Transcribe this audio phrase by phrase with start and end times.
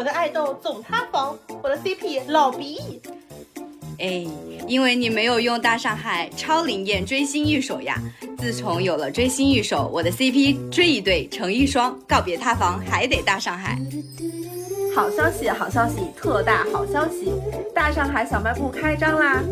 [0.00, 3.02] 我的爱豆总塌房，我的 CP 老鼻。
[3.98, 4.26] 哎，
[4.66, 8.00] 因为你没有用大上海超灵验追星御守呀！
[8.38, 13.78] 自从有了追星御守，我的 CP 追一对成一双，告别塌房还得大上海。
[14.96, 17.30] 好消息，好消息，特大好消息！
[17.74, 19.42] 大上海小卖部开张啦！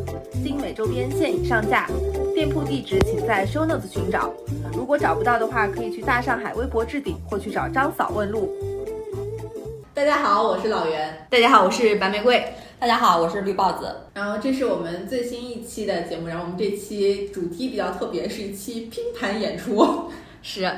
[0.43, 1.91] 精美周边现已上架，
[2.35, 4.33] 店铺地址请在 show notes 寻找。
[4.73, 8.51] 如果找不到的话，可以去大上海微博置顶或去找张嫂问路。
[9.99, 11.27] 大家好，我是老袁。
[11.29, 12.41] 大家好，我是白玫瑰。
[12.79, 13.93] 大家好，我是绿豹子。
[14.15, 20.05] 然后这是我们最新一期的节目，然后我们这期主题比较特别，是一期拼盘演出。
[20.41, 20.73] 是。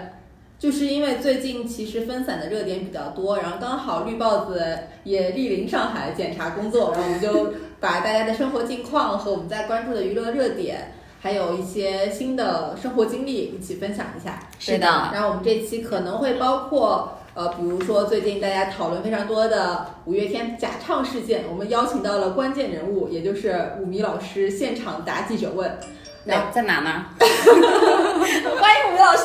[0.59, 4.65] 就是因为最近其实分散的热点比较多，然后刚好绿豹子
[5.05, 14.49] 也莅临上海检查工作，然后我们就把大家的生活近况和我们在关注的娱乐热点，还有一些新的生活经历一起分享一下。
[14.59, 14.87] 是的。
[15.13, 25.79] 然后我们这期可能会包括呃，比如说最近大家讨论非常多的五月天假唱事件，我们邀请到了关键人物，也就是五迷老师现场答记者问。
[26.27, 27.07] 在在哪呢？
[27.19, 29.25] 欢迎五迷老师。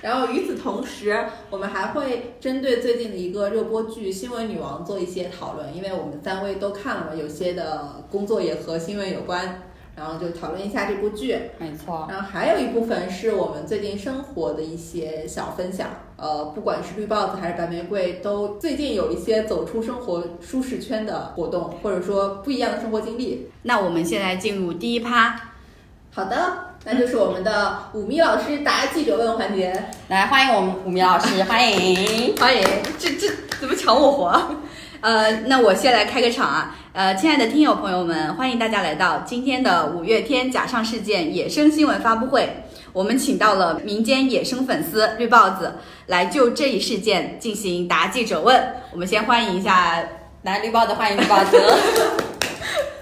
[0.00, 9.62] 然后与此同时，我们还会针对最近的一个热播剧《新闻女王》做一些讨论，因为我们三位都看了，有些的工作也和新闻有关，
[9.96, 11.36] 然后就讨论一下这部剧。
[11.58, 12.06] 没错。
[12.08, 23.50] 然后还有一部分是我们最近生活的一些小分享，呃，不管是绿帽子还是白玫瑰，都最近有一些走出生活舒适圈的活动，或者说不一样的生活经历。
[23.62, 25.40] 那我们现在进入第一趴。
[26.12, 26.64] 好的。
[26.88, 29.74] 那就是我们的五迷老师答记者问环节，
[30.06, 32.62] 来欢迎我们五迷老师，欢迎 欢迎，
[32.96, 33.26] 这这
[33.58, 34.40] 怎么抢我活？
[35.00, 42.48] 呃，那我先来开个场啊，呃，亲爱的听友朋友们，欢迎大家来到今天的五月天假唱事件野生新闻发布会，
[42.94, 45.74] 我们请到了民间野生粉丝绿豹子
[46.06, 48.58] 来就这一事件进行答记者问，
[48.92, 50.02] 我们先欢迎一下
[50.44, 51.60] 来绿豹子，欢迎绿豹子。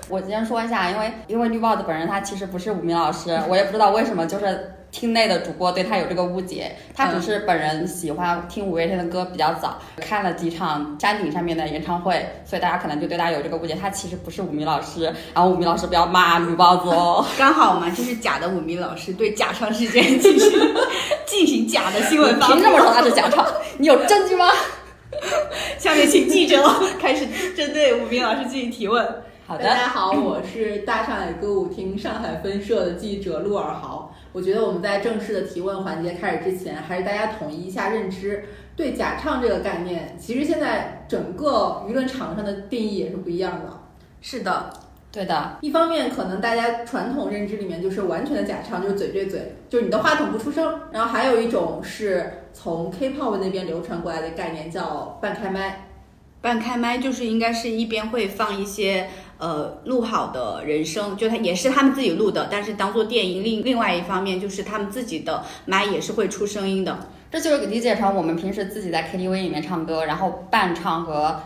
[0.08, 6.70] 我先说一下，因为因为绿豹子本人他其实不是武明老师，我也不知道为什么，就是厅内的主播对他有这个误解。
[6.94, 13.74] 他只是本人喜欢听五月天的歌比较早，看了几场山顶上面的演唱会，所以大家可能就对他有这个误解。
[13.74, 17.26] 他其实不是五迷老师，然后五迷老师不要骂绿帽子哦。
[17.36, 20.52] 刚好嘛，就是假的五迷老师对假唱事件进行
[21.26, 22.52] 进行假的新闻发布。
[22.54, 23.44] 凭什么说他是假唱？
[23.78, 24.48] 你有证据吗？
[25.76, 26.62] 下面请记者
[27.00, 27.26] 开始
[27.56, 29.04] 针对五迷老师进行提问。
[29.46, 34.13] 好的，大家好，我是大上海歌舞厅上海分社的记者陆尔豪。
[34.34, 43.80] 我觉得我们在正式的提问环节开始之前，还是大家统一一下认知，对假唱这个概念，其实现在整个舆论场上的定义也是不一样的。
[44.20, 44.70] 是的，
[45.12, 45.58] 对的。
[45.60, 50.80] 一方面，可能大家传统认知里面就是完全的假唱，就是嘴对嘴，就是你的话筒不出声。
[50.90, 55.86] 然后还有一种是从 K-pop 那边流传过来的概念，叫半开麦。
[56.40, 59.08] 半开麦就是应该是一边会放一些。
[59.36, 63.42] 呃，录好的人声，就他也是他们自己录的，但是当做电音。
[63.42, 66.96] 另另外一方面，就是他们自己的麦也是会出声音的。
[67.30, 71.36] 这就是理解成我们平时自己在 KTV 里面唱歌，然后伴唱和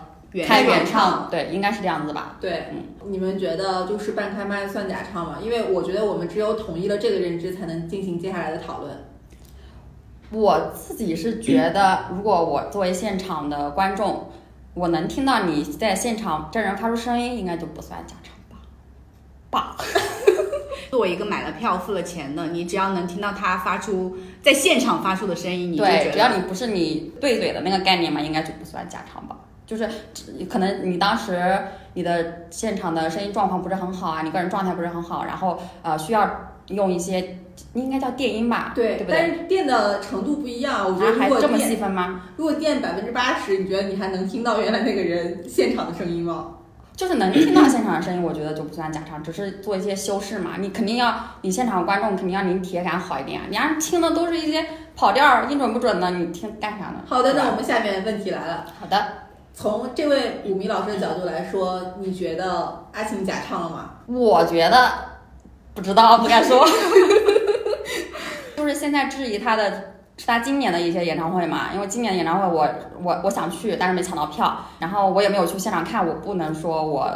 [0.46, 2.36] 开原唱，对，应该是这样子吧？
[2.40, 5.38] 对，嗯，你们觉得就是半开麦算假唱吗？
[5.42, 8.92] 因为我觉得我们只有统一了这个认知，才能进行接下来的讨论。
[10.30, 14.30] 我自己是觉得，如果我作为现场的观众。
[14.78, 18.62] 我能听到你在现场真人发出声音，应该就不算假唱吧？
[19.50, 19.76] 吧。
[20.88, 29.36] 作为一个买了票付了钱的，你只要能听到他发出在现场发出的声音，你就觉得，只要你不是你对嘴的那个概念嘛，应该就不算假唱吧？
[29.68, 29.88] 就是
[30.50, 31.40] 可能你当时
[31.94, 36.28] 你的现场的声音状况不是很好啊，你个人状态不是很好，然后呃需要
[36.66, 37.38] 用一些。
[37.74, 40.86] 应该叫电音吧，对，对但是电的程度不一样。
[40.86, 42.22] 我觉得如果这么细分吗？
[42.36, 46.54] 如果电百分之八十，你觉得你还能听到原来那个人现场的声音吗？
[46.94, 50.52] 就是能听到现场的声音，我觉得就不算假唱，只是做一些修饰嘛。
[50.60, 51.12] 你肯定要，
[51.42, 53.46] 你现场观众肯定要你体验感好一点啊。
[53.50, 57.02] 你要听的都是一些跑调、音准不准的，你听干啥呢？
[57.06, 58.66] 好的，那我们下面问题来了。
[58.80, 59.04] 好的，
[59.60, 63.90] 从这位舞迷老师的角度来说，你觉得阿晴假唱了吗？
[64.06, 64.88] 我觉得
[65.74, 66.64] 不知道，不敢说。
[68.56, 69.68] 就是现在质疑他的
[70.16, 72.68] 是他今年的一些演唱会嘛，因为今年的演唱会我
[73.02, 77.10] 我我想去，但是没抢到票，然后我也没有去现场看，我不能说我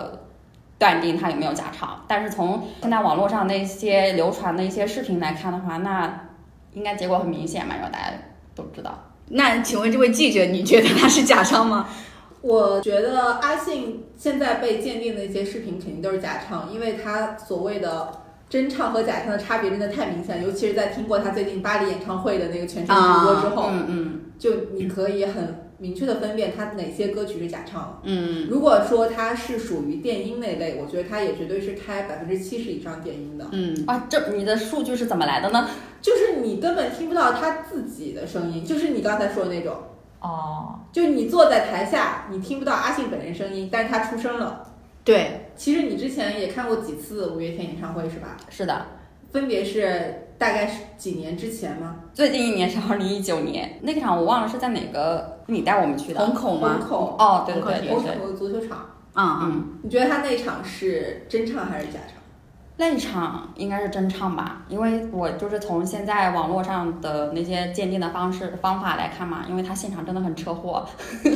[0.80, 2.04] 断定他有没有假唱。
[2.08, 6.12] 但是从现在网络上那些流传的一些视频来看的话，那
[6.72, 8.06] 应该结果很明显嘛，因为大家
[8.56, 8.98] 都知道。
[9.28, 11.88] 那请问这位记者，你觉得他是假唱吗？
[12.42, 18.08] 我觉得阿信现在被鉴定的一些视频肯定都是假唱，因为他所谓的
[18.48, 28.00] 真唱和假唱的差别真的太明显，尤其是在听过他最近巴黎演唱会的那个全程直播之后，嗯嗯就你可以很明确的分辨他哪些歌曲是假唱。
[28.02, 35.68] 嗯，如果说他是属于电音那类，我觉得他也绝对是开百分之七十以上电音的，嗯，啊，这你的数据是怎么来的呢？
[36.00, 39.76] 就是你根本听不到他自己的声音，就是你刚才说的那种。
[40.22, 44.64] 哦，就你坐在台下，你听不到阿信本人声音，但是他出声了。
[45.04, 48.36] 对，其实你之前也看过几次五月天演唱会是吧？
[48.48, 48.86] 是的，
[49.32, 51.96] 分别是大概是几年之前吗？
[52.14, 56.24] 最近一年是二零一九年，那个场我忘了是在哪个，你带我们去的。
[56.24, 56.78] 虹口吗？
[56.78, 58.86] 虹口，哦，对对对虹口足球场。
[59.14, 62.21] 嗯嗯，嗯，你觉得他那场是真唱还是假唱？
[62.76, 70.84] 那场应该是真唱吧，因为我就是从现在网络上的那些鉴定的方式方法来看嘛，因为他现场真的很车祸。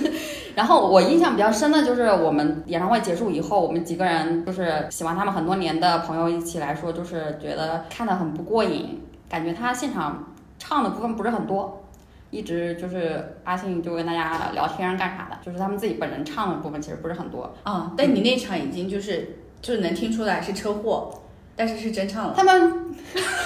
[0.56, 11.83] 然后我印象比较深的就是我们演唱会结束以后，我们几个人就是喜欢他们很多年的朋友一起来说，就是觉得看得很不过瘾，感觉他现场唱的部分不是很多。
[12.31, 17.55] 一直就是阿信就跟大家聊天干啥的，就是他们自己本人唱的部分其实不是很多。
[17.65, 21.23] 哦，但你那场已经就是就是能听出来是车祸，
[21.56, 22.35] 但是是真唱了。
[22.37, 22.94] 他们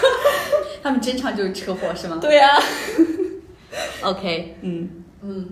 [0.83, 2.49] 他们真唱就是车祸是吗对呀、
[4.03, 5.49] ？OK，嗯，嗯，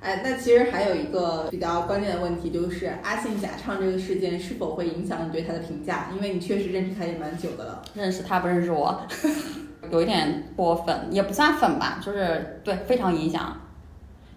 [0.00, 6.10] 哎，那其实还有一个比较关键的问题，就是阿信假唱这个事件是否会影响你对他的评价？
[6.14, 7.82] 因为你确实认识他也蛮久的了。
[7.94, 9.00] 认识他不认识我，
[9.90, 13.60] 有一点过粉，也不算粉吧，就是对非常影响。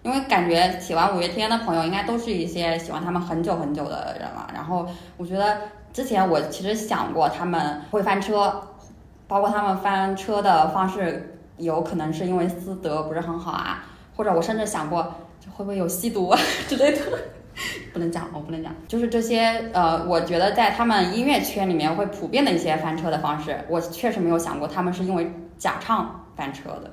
[0.02, 4.50] 因为感觉喜欢五月天的朋友应该都是一些喜欢他们很久很久的人了。
[4.54, 4.88] 然后
[5.18, 5.58] 我觉得
[5.92, 8.62] 之前我其实想过他们会翻车，
[9.26, 13.84] 包括他们翻车的方式有可能是因为私德不是很好啊，
[14.16, 15.02] 或者我甚至想过
[15.52, 16.38] 会不会有吸毒啊
[16.68, 17.00] 之类的。
[17.92, 26.90] 不能讲，我不能讲，就是这些呃，我觉得在他们音乐圈里面会普遍的一些翻车的方式，我确实没有想过他们是因为假唱翻车的。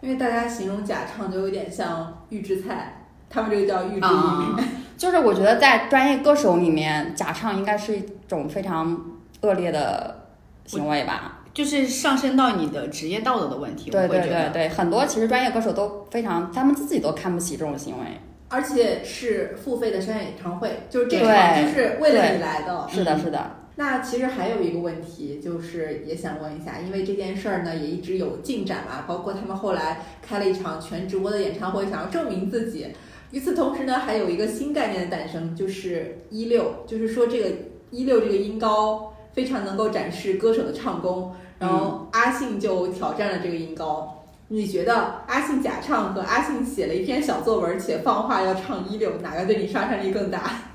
[0.00, 3.03] 因为大家形容假唱就有点像预制菜，
[3.34, 4.64] 他们这个叫预制啊菜。
[4.96, 8.96] 就是我觉得在专业歌手里面，假唱应该是一种非常
[9.40, 10.28] 恶劣的
[10.66, 11.40] 行为吧？
[11.52, 13.90] 就是上升到你的职业道德的问题。
[13.90, 18.06] 对我觉得对对对，很多其实专业歌手都非常，他们自己都看不起这种行为。
[18.48, 22.86] 而且是付费的商业演唱会，就是这对场就是为了你来的。
[22.88, 32.86] 是的，是的，那其实还有一个问题，就是也想问一下，因为这件事儿呢也一直有进展嘛，包括他们后来开了一场全直播的演唱会，想要证明自己。
[33.30, 37.50] 与此同时呢，还有一个新概念的诞生，就是一六，就是说这个
[37.90, 44.24] 一六这个音高非常能够展示歌手的唱功，然后阿信就挑战了这个音高。
[44.48, 50.70] 你觉得阿信假唱和阿信写了一篇小作文且放话要唱一六，哪个对你杀伤力更大？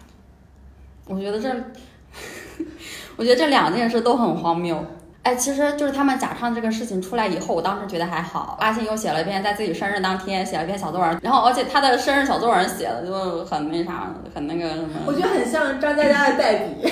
[1.08, 1.50] 我觉得这，
[3.16, 4.84] 我觉得这两件事都很荒谬。
[5.24, 8.58] 哎，其实就是他们假唱这个事情出来以后，我当时觉得还好。
[8.60, 14.90] 阿信又写了一篇在自己生日当天写了一篇小作文，然后而且他的生日小作文写的就很那啥，很那个什么。
[15.06, 16.90] 我觉得很像张嘉佳的代笔。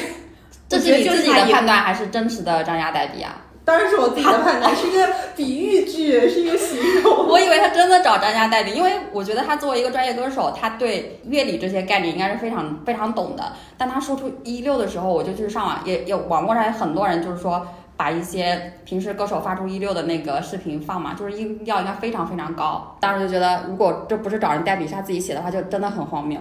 [0.69, 3.43] 这是你自己的判断还是真实的张家代笔啊？
[3.63, 7.27] 当然是我自己的判断， 是一个比喻句，是一个形容。
[7.27, 13.43] 我以为他真的找张家代笔，因为我觉得他作为一个专业歌手，他对乐理这些概念应该是非常非常懂的。
[13.77, 17.65] 但他说出一六的时候，我就去上网，也有网络上有很多人就是说，
[17.97, 22.95] 把一些平时歌手发出一六的那个视频放嘛，就是音调应该非常非常高。
[23.01, 26.39] 当时就觉得，如果这不是找人代笔，是他自己写的话，就真的很荒谬。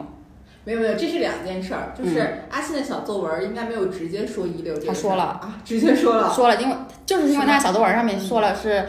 [0.64, 8.84] 没有没有，这是两件事儿，就是阿信的小作文应该没有直接说一六他说了啊，直接说了，说了，因为就是因为他小作文上面说了是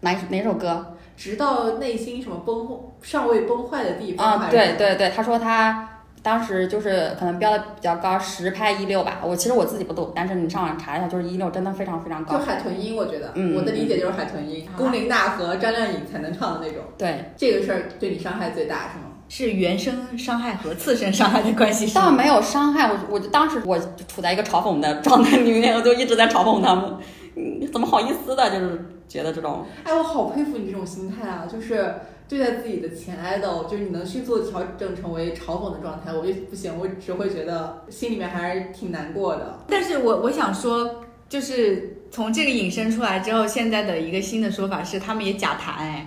[0.00, 2.66] 哪哪首歌直到内心什么崩
[3.02, 4.48] 尚未崩坏的地方啊？
[4.50, 5.89] 对对对，他说他
[6.22, 9.20] 当时就是可能标的比较高，实拍一六吧。
[9.24, 12.44] 我其实我自己不懂，但是你上网查一下，就是一六真的非常非常高就。
[12.44, 16.82] 海豚音，我觉得，嗯我的理解就是海豚音，龚琳娜和张靓颖才能唱的那种。
[16.98, 19.06] 对，这个事儿对你伤害最大是吗？
[19.28, 21.94] 是原生伤害和次生伤害的关系是？
[21.94, 26.96] 倒没有伤害我，我就当时我就处在一个嘲讽的状态里面，我就一直在嘲讽他们，
[27.34, 29.64] 你，怎么好意思的，就是觉得这种。
[29.84, 31.46] 哎，我好佩服你这种心态啊！
[31.46, 31.94] 就是
[32.30, 39.58] 对待自己的前 idol，就是你能迅速调整成为嘲讽的状态，我就不行，我只会觉得心里面还是挺难过的。
[39.66, 46.06] 但是我我想说，就是从这个引申出来之后，现在的一个新的说法是，他们也假弹哎。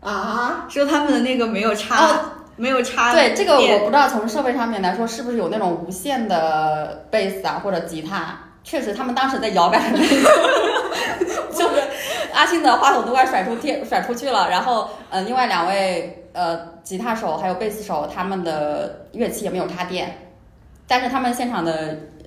[0.00, 2.20] 啊，说他们的那个没有插，
[2.56, 8.36] 没有差对这个我不知道从设备上面来说是不是有那种无线的贝斯啊或者吉他，
[8.70, 10.30] 确实他们当时在摇摆的那种，
[11.58, 11.82] 就是
[12.32, 20.28] 阿信的话筒都快甩出天甩出去了，然后呃另外两位呃吉他手还有贝斯手他们的乐器也没有插电，
[20.86, 21.72] 但是他们现场的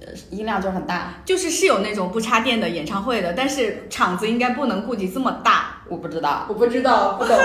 [0.02, 5.78] 呃音量就是很大，就是是有那种不插电的演唱会的，但是场子应该不能顾及这么大。
[5.88, 6.46] 我不知道。
[6.50, 7.38] 我不知道，不懂。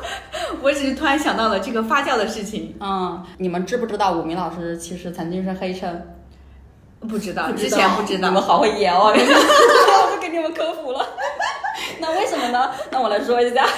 [0.62, 6.00] 我只是突然想到了这个发酵的事情，嗯，你们知不知道武明老师其实曾经是黑称？
[7.06, 8.28] 不知道，之前不知道。
[8.28, 11.06] 你们好会演哦， 我就给你们科普了。
[12.00, 12.70] 那为什么呢？
[12.90, 13.66] 那我来说一下。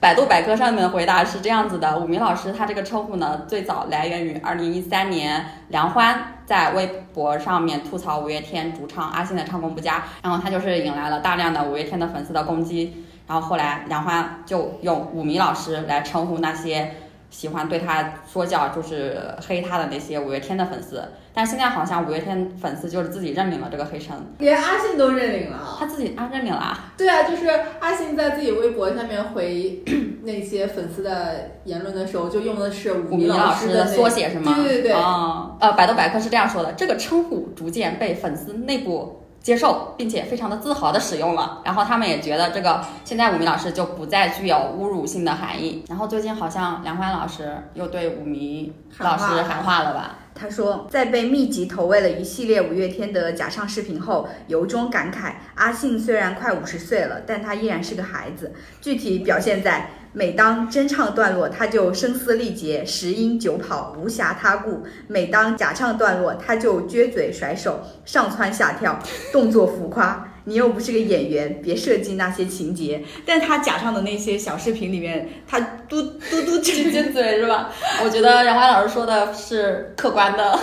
[0.00, 16.94] 百度百科上面的回答是这样子的：武明老师他这个称呼呢，最早来源于二零一三年梁欢在微博上面吐槽五月天主唱阿信的唱功不佳，然后他就是引来了大量的五月天的粉丝的攻击，然后后来梁欢就用武明老师来称呼那些
[17.30, 21.02] 喜欢对他说教，就是黑他的那些五月天的粉丝。
[21.34, 25.76] 但现在好像五月天粉丝就是自己认领了这个黑称，连阿信都认领了。
[25.78, 26.92] 他自己啊认领了啊。
[26.96, 27.46] 对啊，就是
[27.78, 29.84] 阿信在自己微博下面回
[30.24, 34.52] 那些粉丝的言论的时候，就用的是武武明明老师的缩写是吗？
[34.56, 41.62] 对对对，哦，呃，百度百科是这样说的：这个称呼逐渐被粉丝内部接受，并且非常的自豪的使用了。
[41.64, 45.84] 然后他们也觉得这个现在五迷老师就不再具有侮辱性的含义。
[45.88, 50.16] 然后最近好像梁欢老师又对五迷老师喊话了吧？
[50.40, 58.54] 他说，在被密集投喂了一系列五月天的假唱视频后，由衷感慨：阿信虽然快五十岁了，但他依然是个孩子。
[58.80, 68.98] 具体表现在，每当真唱段落，他就声嘶力竭、十音九跑，无暇他顾；每当假唱段落，他就撅嘴甩手、上蹿下跳，
[69.32, 70.32] 动作浮夸。
[70.44, 73.04] 你又不是个演员，别设计那些情节。
[73.26, 77.70] 但他假唱的那些小视频里面，他嘟嘟嘟撅撅嘴是吧？
[78.02, 80.58] 我觉得杨欢老师说的是客观的。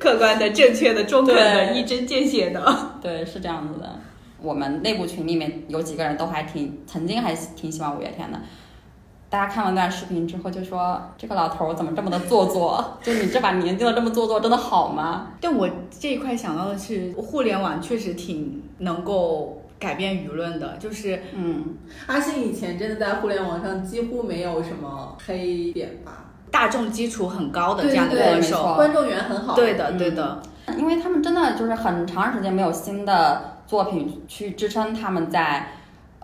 [0.00, 2.98] 客观的、正确的、中肯的、一针见血的。
[3.00, 4.00] 对，是这样子的。
[4.42, 8.40] 我们内部群里面有几个人都还挺曾经还挺喜欢五月天的。
[9.30, 12.98] 大家看完那段视频之后就说：“这个老头儿怎么这么的做作？
[13.02, 26.24] 就你这把年纪了这么做作，真的好吗但我这一块想到的是，互联网确实挺能够改变舆论的，就是？”嗯，阿信以前真的在互联网上几乎没有什么黑点吧？
[26.50, 28.74] 大众基础很高的这样的歌手。
[28.76, 29.54] 观众缘很好。
[29.54, 30.40] 对的，嗯对的。
[30.78, 35.66] 因为他们真的就是很长时间没有新的作品去支撑他们在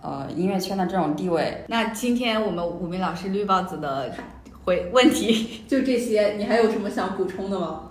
[0.05, 1.65] 呃音乐圈的这种地位。
[1.67, 4.13] 那今天我们武明老师绿帽子的
[4.63, 7.87] 回问题， 就这些，你还有什么想补充的吗？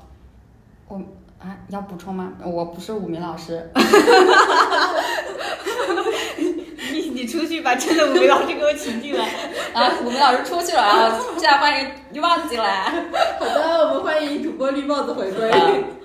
[0.87, 0.97] 我
[1.41, 2.33] 啊，要补充吗？
[2.45, 3.69] 我不是武明老师，
[6.93, 9.29] 你你出去把真的武明老师给我请进来。
[9.75, 12.93] 啊，武明老师出去了，然后现在欢迎绿帽子进来。
[13.41, 15.51] 好的，我们欢迎主播绿帽子回归。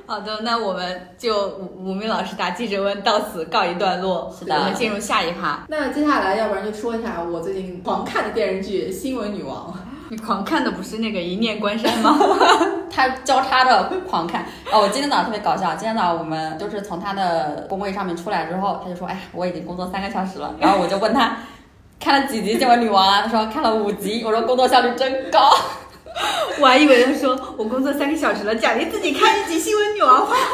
[0.09, 4.35] 好的，那我们就武武明老师答记者问到此告一段落。
[4.35, 5.63] 是的我们进入下一趴。
[5.67, 9.71] 那接下来，要不然就说一下我最近狂看的电视剧《新闻女王》。
[10.09, 12.17] 你狂看的不是那个一念关山吗？
[12.89, 14.43] 他交叉着狂看。
[14.71, 15.75] 哦，我今天早上特别搞笑。
[15.75, 21.37] 今天早上我们就是从他的工位上面出来之后，他就说：“哎呀，我已经工作三个小时了。”然后我就问他
[21.99, 23.21] 看了几集《新闻女王》啊？
[23.21, 24.23] 他说看了五集。
[24.25, 25.51] 我说工作效率真高。
[26.61, 30.35] 我还以为他说我工作三个小时了，奖励自己看一集新闻女王吧。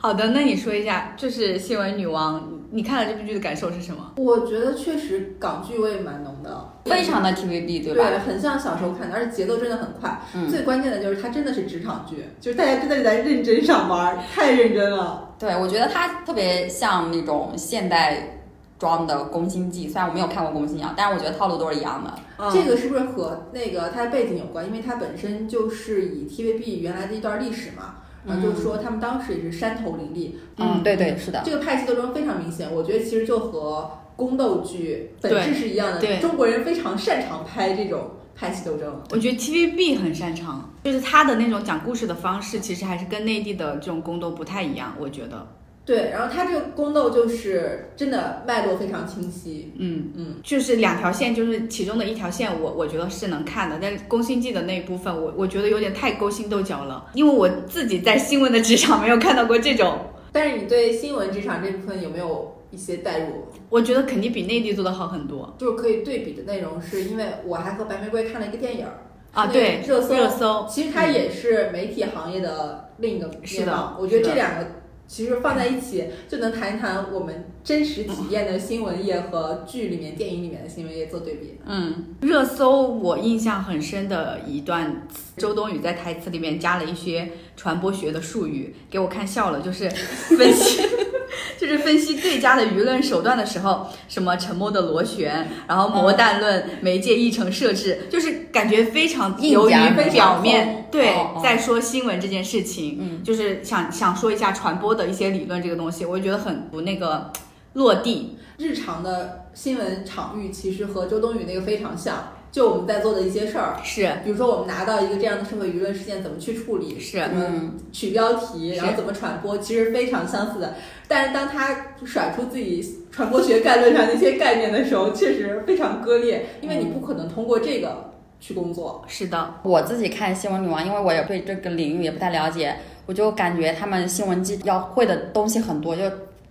[0.00, 4.12] 好的，那你说一下，就是新闻女王，你看了这部剧的感受是什么？
[4.16, 8.22] 我觉得确实港剧味蛮浓的，非常的 TVB 对对吧？
[8.24, 10.20] 很像小时候看的，而且节奏真的很快。
[10.34, 15.34] 嗯最关键的就是它真的是职场剧，就是大家真的在认真上班，太认真了。
[15.38, 18.37] 对，我觉得它特别像那种现代
[18.78, 22.14] 装的《宫心计》，虽然我没有看过《宫心计》啊，但是我觉得套路都是一样的。
[22.38, 24.64] 嗯这个是不是和那个它的背景有关？
[24.64, 31.42] 因为它本身就是以 TVB 原来的一段历史嘛，然后就是说他们当时也是山头林立，嗯，对对，是的。
[31.44, 32.72] 这个派系斗争非常明显。
[32.72, 39.02] 我觉得其实就和宫斗剧本质是一样的，对对中国人非常擅长拍这种派系斗争。
[39.10, 44.94] 我觉得 TVB 很擅长，就是他的那种讲故事的方式，其实还是跟内地的这种宫斗不太一样。
[45.00, 45.44] 我觉得，
[45.88, 49.72] 对，然后它这个宫斗就是真的脉络非常清晰。
[49.78, 59.98] 嗯，嗯，就是两条线，就是其中的一条线我，我觉得是能看的，但是《宫心计》的那一部分，我我觉得有点太勾心斗角了，因为我自己在新闻的职场没有看到过这种，
[60.30, 63.46] 但是你对新闻职场这部分有没有一些代入？
[63.70, 68.92] 我觉得肯定比内地做的好很多就是可以对比的内容，是因为我还和白玫瑰看了一个电影儿
[69.32, 69.46] 啊。
[69.46, 73.96] 对，热搜，热搜，其实它也是媒体行业的另一个是的。
[73.98, 74.66] 我觉得这两个
[75.08, 81.58] 其实放在一起就能谈一谈我们真实体验的新闻业和剧里面、电影里面的新闻业做对比。
[81.66, 90.82] 嗯，热搜我印象很深的一段，周冬雨在台词里面加了一些传播学的术语，给我看笑了，就是分析。
[91.58, 99.74] 就是分析最佳的舆论手段的时候，什么沉默的螺旋，然后魔弹论、媒介议程设置，就是感觉非常由于
[100.10, 107.32] 表面对在说新闻这件事情，嗯，就是想想说一下传播的一些理论这个东西，我就觉得很不那个
[107.74, 108.38] 落地。
[108.58, 112.32] 日常的新闻场域其实和周冬雨那个非常像。
[112.50, 120.74] 就我们在做的一些事儿是，比如说我们拿到一个这样的社会舆论事件，怎么去处理，是怎么取标题，然后怎么传播，其实非常相似的。
[121.06, 129.04] 但是当他甩出自己传播学概论上那些概念的时候，确实非常割裂，因为你不可能通过这个去工作。
[129.06, 136.02] 是的，我自己看新闻女王，因为我也对这个领域也不太了解，我就感觉他们新闻记要会的东西很多，就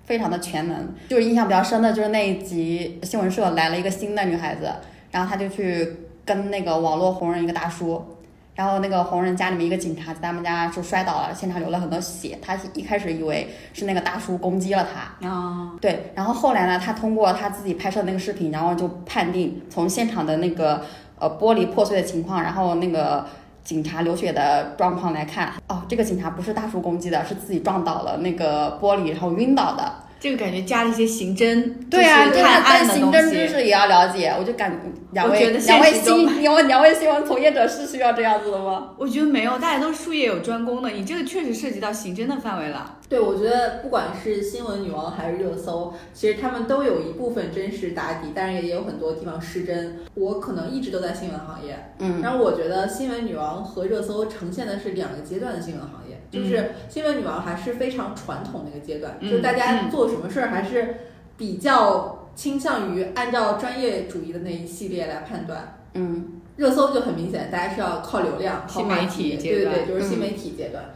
[0.06, 0.94] 非常的全能。
[1.10, 4.70] 就是印象比较深的就是那一集新闻社来了一个新的女孩子。
[5.18, 5.92] 然后他就去
[6.24, 8.06] 跟那个网络红人一个大叔，
[8.54, 12.38] 然后那个红人家里面一个警察在他们家就摔倒了，现场流了很多血。
[12.40, 16.12] 他一开始以为是那个大叔攻击了他，啊，对。
[16.14, 20.84] 然后后来呢，他通过他自己拍摄的那个视频，然后就判定从现场的那个
[21.18, 23.26] 呃玻璃破碎的情况，然后那个
[23.64, 29.92] 警察流血的状况来看，哦，这个警察不是大叔攻击的，是自己撞倒了那个玻璃，然后晕倒的。
[30.20, 34.34] 这个感觉加了一些刑侦，对啊，探案的行政知识也要了解。
[34.40, 34.80] 我就感
[35.12, 38.94] 两位两位新，两位 两位新闻从业者是需要这样子的吗？
[38.98, 40.90] 我觉得没有，大家都是术业有专攻的。
[40.90, 42.96] 你这个确实涉及到刑侦的范围了。
[43.08, 50.00] 对，我觉得不管是新闻女王还是热搜，其实他们都有一部分真实打底，但是也有很多地方失真。
[50.16, 56.17] 我可能一直都在新闻行业，嗯，然后我觉得新闻女王和热搜呈现的是两个阶段的新闻行业。
[56.30, 60.96] 就是新闻女王还是非常传统的一个阶段，就是大家做什么事儿还是
[61.38, 65.78] 比较倾向于按照专业主义的那一系列来判断。
[65.94, 70.94] 嗯，热搜就很明显，大家是要靠流量、靠媒体对对对，就是新媒体阶段。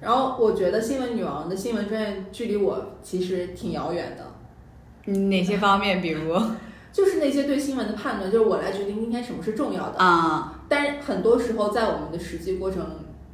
[0.00, 5.12] 然后我觉得新闻女王的新闻专业距离我其实挺遥远的。
[5.12, 6.02] 哪些方面？
[6.02, 6.34] 比如，
[6.92, 10.60] 就是那些对新闻的判断，就是我来决定今天什么是重要的啊。
[10.68, 12.84] 但是很多时候在我们的实际过程。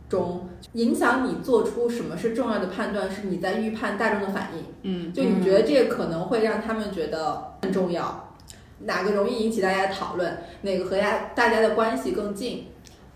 [0.08, 4.64] 中影响你做出什么是重要的判断，是你在预判大众的反应。
[4.82, 8.34] 嗯，就你觉得这个可能会让他们觉得很重要，
[8.80, 12.66] 哪个容易引起大家的讨论，哪个和大大家的关系更近，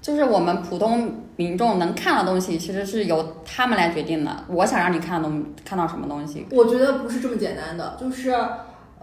[0.01, 4.45] 就是我们普通民众能看的东西，其实是由他们来决定的。
[4.49, 8.35] 我想让你看东看到什么东西，我觉得不是这么简单的，就是。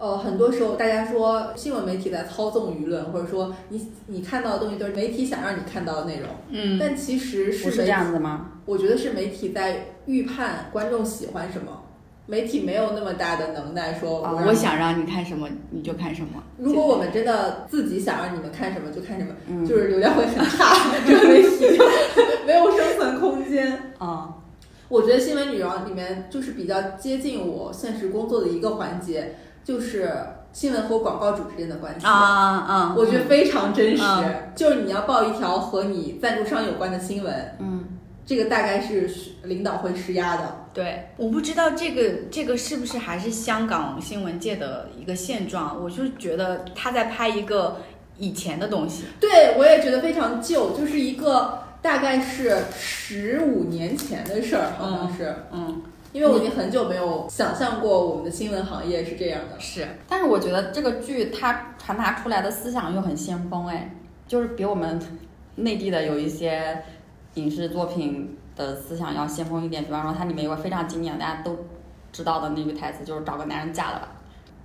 [0.00, 6.28] 呃，很多时候大家说新闻媒体在操纵舆论，或者说你你看到的东西都是媒体想让你看到的内容。
[6.48, 8.52] 嗯，但其实是这样子吗？
[8.64, 11.82] 我觉得是媒体在预判观众喜欢什么，
[12.24, 16.42] 媒体没有那么大的能耐说，我想让你看什么你就看什么。
[16.56, 20.74] 如果我们真的自己想让你们看什么就看什么，就是流量会很差，
[21.06, 21.78] 这个媒体
[22.46, 23.92] 没有生存空间。
[23.98, 24.34] 啊，
[24.88, 29.34] 我觉得新闻女王里面就是比较接近我现实工作的一个环节。
[29.70, 30.12] 就是
[30.52, 32.94] 新闻和广告主之间的关系啊啊！
[32.98, 34.02] 我觉得非常真实。
[34.56, 37.84] 就是你要报一条和你赞助商有关的新闻，嗯，
[38.26, 39.08] 这个大概是
[39.44, 40.56] 领导会施压的。
[40.74, 42.02] 对，我不知道这个
[42.32, 45.80] 这个是不是还是香港新闻界的一个现状。
[45.80, 47.76] 我就觉得他在拍一个
[48.18, 49.04] 以前的东西。
[49.20, 55.80] 对，我也觉得非常旧，就是一个大概是十五年前的事儿，好像是，嗯。
[56.12, 59.86] 因为我已经很久没有想象过我们的新闻行业是这样的，是。
[60.08, 63.94] 但是我觉得这个剧它传达出来的思想又很先锋，哎，
[64.26, 65.00] 就是比我们
[65.56, 66.82] 内地的有一些
[67.34, 69.84] 影视作品的思想要先锋一点。
[69.84, 71.56] 比方说，它里面有个非常经典大家都
[72.10, 74.08] 知道的那句台词，就是“找个男人嫁了吧”。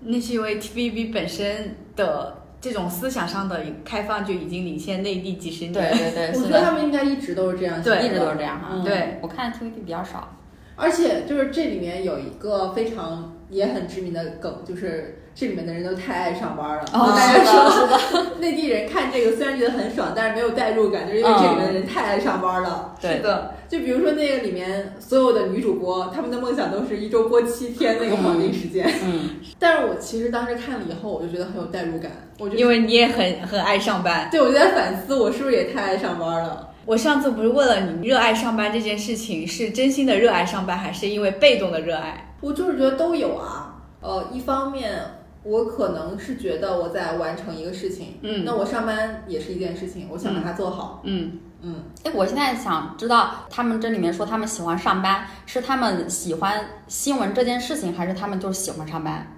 [0.02, 5.74] 那是因为 TVB 本身的这种思想上的开放就已经领先内地几十年。
[5.74, 8.82] 对对对，我觉得他们应该一直都是这样，对，一直都是这样哈。
[8.84, 10.28] 对，我看 TVB 比较少。
[10.76, 16.84] 而且就是这里面有一个非常也很知名的梗，就是这里面的人都太爱上班了。
[16.94, 22.94] 哦，大家说内地人看这个虽然觉得很爽，但是没有代入感，就是因为这里面的人太爱上班了。
[23.02, 28.90] 是的，就比如说那个里面所有的女主播，她们的梦想都是一周播七天那个黄金时间。
[29.06, 29.30] 嗯。
[29.58, 32.12] 但是我其实当时看了以后，我就觉得很有代入感。
[32.40, 34.28] 我因为你也很很爱上班。
[34.30, 36.70] 对，我就在反思，我是不是也太爱上班了。
[36.86, 42.36] 我上次不是问了你，热爱上班这件事情是真心的热爱上班，还是因为被动的热爱？
[42.42, 43.76] 我就是觉得都有啊。
[44.02, 45.02] 呃，一方面
[45.42, 59.35] 我可能是觉得我在完成一个事情，嗯，那我上班也是一件事情，我想把它做好，嗯嗯，哎，我现在想知道，他们这里面说他们喜欢上班，是他们喜欢新闻这件事情，还是他们就是喜欢上班？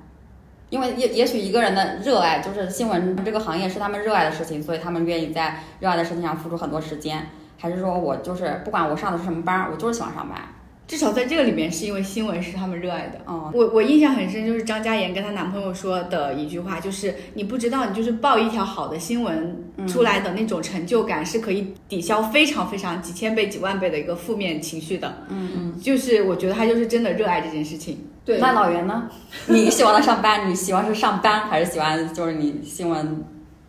[0.70, 7.28] 因为也也许一个人的热爱就是新闻这个行业是他们热爱的事情，所以他们愿意在热爱的事情上付出很多时间，
[7.58, 10.38] 还是说我就是不管我上的是什么班，我就是喜欢上班？
[10.88, 13.20] 至少在这个里面，是因为新闻是他们热爱的。
[13.26, 25.26] 哦，我我印象很深，就是张嘉妍跟她男朋友说的一句话，就是你不知道，你就是报一条好的新闻出来的那种成就感，是可以抵消非常非常几千倍、几万倍的一个负面情绪的。
[25.28, 25.78] 嗯嗯。
[25.78, 28.08] 就是我觉得他就是真的热爱这件事情。
[28.28, 28.38] 对。
[28.40, 29.10] 那老袁呢？
[29.48, 30.48] 你喜欢他上班？
[30.50, 33.24] 你喜欢是上班，还是喜欢就是你新闻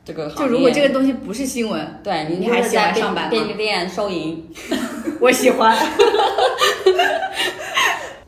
[0.05, 0.45] 这个行业？
[0.45, 4.45] 就如果这个东西不是新闻，对你你还喜欢上班便利店收银？
[5.21, 5.77] 我喜欢。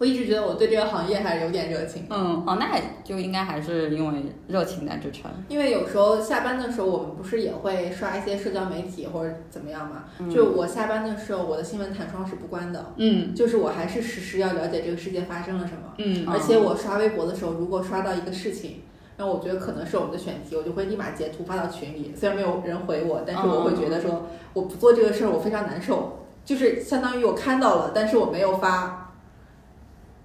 [0.00, 2.06] 我一直觉得我对这个行业还是有点热情。
[2.08, 5.30] 嗯，哦，那就应该还是因为热情在支撑。
[5.46, 10.04] 因为有时候下班的时候，我们不是也会刷一些社交媒体或者怎么样嘛？
[10.32, 12.94] 就我下班的时候，我的新闻弹窗是不关的。
[12.96, 15.92] 嗯，就是我还是实时要了解这个世界发生了什么。
[15.98, 18.80] 嗯，而且我刷微博的时候，如果刷到一个事情，
[19.18, 22.14] 那我觉得可能是我们的选题，我就会立马截图发到群里。
[22.18, 26.16] 虽然没有人回我，但是我会觉得说，我不做这个事儿，我非常难受。
[26.42, 28.99] 就是相当于我看到了，但是我没有发。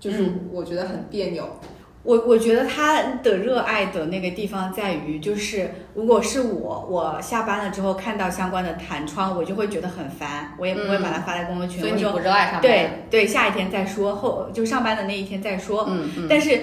[0.05, 1.43] 就是我觉得很别扭，
[2.03, 11.79] 我我觉得他的热爱的那个地方在于，就是如果是我，我下班了之后看到相关的弹窗，我就会觉得很烦，我也不会把它发在朋友圈。
[11.79, 12.61] 所以你不热爱上班？
[12.61, 15.87] 对对，下一天再说，后就上班的那一天再说。
[15.89, 16.27] 嗯嗯。
[16.29, 16.61] 但是，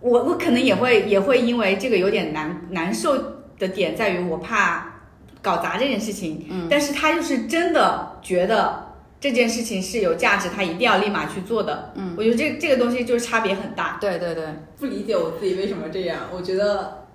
[0.00, 3.16] 我我可能也会也会因为这个有点难难受
[3.58, 4.92] 的点在于，我怕
[5.40, 6.44] 搞砸这件事情。
[6.50, 6.66] 嗯。
[6.68, 8.84] 但是他就是真的觉得。
[9.28, 11.90] 这件事情是有价值，他一定要立马去做的。
[11.96, 13.98] 嗯，我觉得这这个东西就是差别很大。
[14.00, 14.44] 对对对，
[14.78, 17.06] 不理解我自己为什么这样，我觉得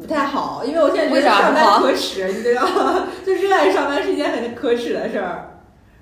[0.00, 3.08] 不太好，因为我现在觉得上班可耻，你知道吗？
[3.26, 5.58] 就热爱上班是一件很可耻的事儿。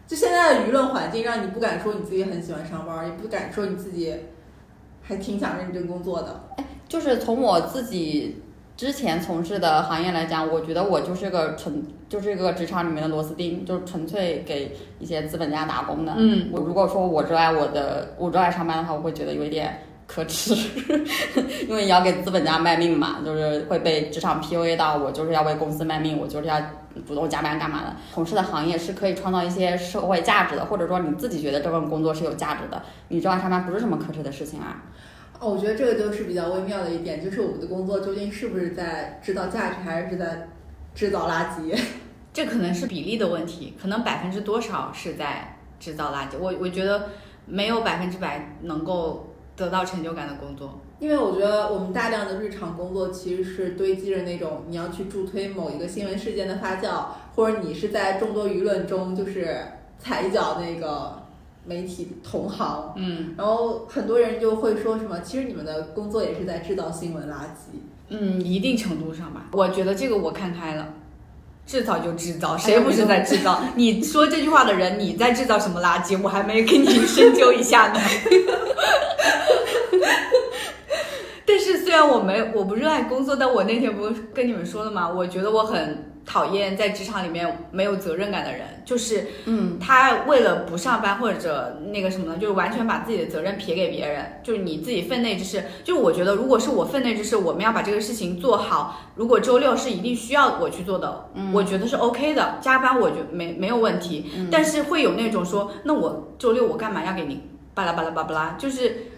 [0.07, 4.15] 就现在的舆论环境，让你不敢说你自己很喜欢上班，也不敢说你自己
[5.01, 6.49] 还挺想认真工作的。
[6.59, 8.43] 哎，就是从我自己。
[8.81, 16.15] 之前从事的行业来讲，我觉得我就是个纯，就是一个职场里面的螺丝钉，就是纯粹给一些资本家打工的。
[16.17, 20.55] 嗯，我如果说我热爱我的，我热爱上班的话，我会觉得有一点可耻，
[21.69, 26.59] 因为你要给资本家卖命嘛，就是会被职场 PUA 到，我就是要为公司卖命，我就是要
[27.07, 27.95] 主动加班干嘛的。
[28.15, 34.85] 从事的行业是可以创造一些社会价值的，或者说你自己觉得这份工作是有价值的，你热爱上班不是什么可耻的事情啊。
[35.41, 40.47] 哦，我觉得这个就是比较微妙的一点，就是我们的工作究竟是不是在制造价值，还是在
[40.95, 41.75] 制造垃圾？
[42.31, 46.39] 这可能是比例的问题，可能百分之多少是在制造垃圾。
[46.39, 47.09] 我我觉得
[47.47, 59.57] 没有百分之百能够得到成就感的工作，因为我觉得我们大量的日常工作其实是堆积着那种你要去助推某一个新闻事件的发酵，或者你是在众多舆论中就是
[59.99, 61.19] 踩一脚那个。
[61.65, 69.47] 媒体同行，嗯，然后很多人就会说什么，其实你们的工作也是在制造新闻垃圾，嗯，一定程度上吧。
[69.53, 70.95] 我觉得这个我看开了，
[71.67, 73.61] 制造就制造，谁不是在制造？
[73.77, 76.21] 你说这句话的人，你在制造什么垃圾？
[76.23, 78.01] 我还没跟你深究一下呢。
[81.47, 85.09] 但是虽然我没我不热爱工作，但我那天不是跟你们说了吗？
[85.09, 86.10] 我觉得我很。
[86.31, 95.65] 讨厌在职场里面没有责任感的人，就是，嗯，他为了不上班或者那个什么呢，就是完全把自己的责任撇给别人，就是你自己分内之事。
[95.83, 99.11] 就是我觉得，如果是我分内之事，我们要把这个事情做好。
[99.17, 104.31] 如果周六是一定需要我去做的，我觉得是 OK 的，加班我觉没没有问题。
[104.53, 107.43] 但是会有那种说，那我周六我干嘛要给你
[107.75, 109.10] 巴拉巴拉巴拉，就是。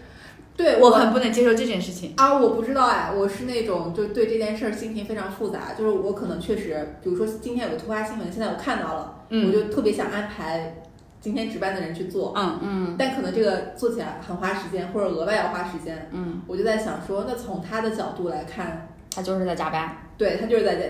[0.55, 2.33] 对我很不能接受这件事情啊！
[2.37, 5.73] 我不知道哎，我是那种就对这件事儿心情非常复杂。
[5.77, 10.75] 就是我可能确实，比如说今天有个突发新闻，现在我看到了，我就特别想安排
[11.19, 12.33] 今天值班的人去做。
[12.37, 12.95] 嗯嗯。
[12.99, 16.07] 但可能这个做起来很花时间，或者额外要花时间。
[16.11, 16.41] 嗯。
[16.45, 19.97] 我就在想说，那从他的角度来看，他就是在加班。
[20.17, 20.83] 对他就是在加。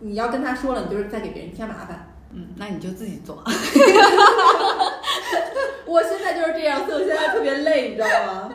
[0.00, 2.10] 你要跟他说了，你就是在给别人添麻烦。
[2.32, 3.42] 嗯，那你就自己做。
[5.86, 8.50] 我现在就是这样，所以我现在特别累，你知道吗？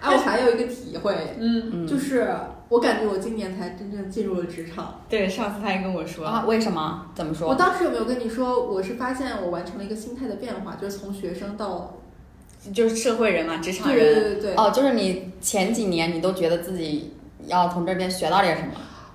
[0.00, 2.28] 哎，我还有一个体会，嗯，就是
[2.68, 5.00] 我感觉我今年才真正进入了职场。
[5.08, 7.06] 对，上次他也跟我说啊，为什么？
[7.14, 7.48] 怎么说？
[7.48, 11.98] 我当时有没有跟你说，我是发现我完成了一个心态的变化，就是从学生到，
[12.74, 14.04] 就是社会人嘛，职场人。
[14.04, 14.54] 对对对对。
[14.56, 17.14] 哦，就是你前几年你都觉得自己
[17.46, 18.72] 要从这边学到点什么？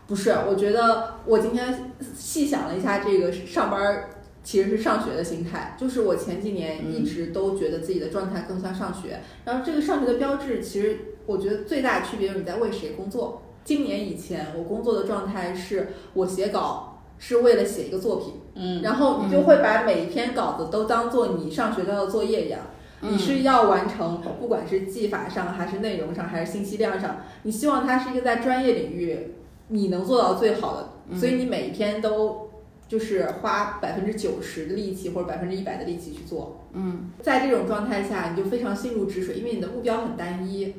[0.08, 4.10] 不是，我觉得我今天细想了一下，这个上班。
[4.48, 9.20] 其实是上学的心态，就是我前几年一直都觉得自己的状态更像上学。
[9.44, 13.42] 然后这个上学的标志，其实我觉得最大的区别就是你在为谁工作。
[13.66, 22.62] 今年以前我工作的状态是我写稿，是为了写一个作品，嗯然后你就会把每一篇稿子都当做你上学校的作业一样。
[23.02, 29.34] 你是要完成，不管是技法上，还是内容上，还是信息量上，你希望它是一个在专业领域
[29.68, 32.47] 你能做到最好的，所以你每一篇都
[32.88, 36.66] 就是花百分之九十的力气或者百分之一百的力气去做。
[36.74, 40.74] 嗯，在这种状态下，你就非常心如止水，因为你的目标很单一，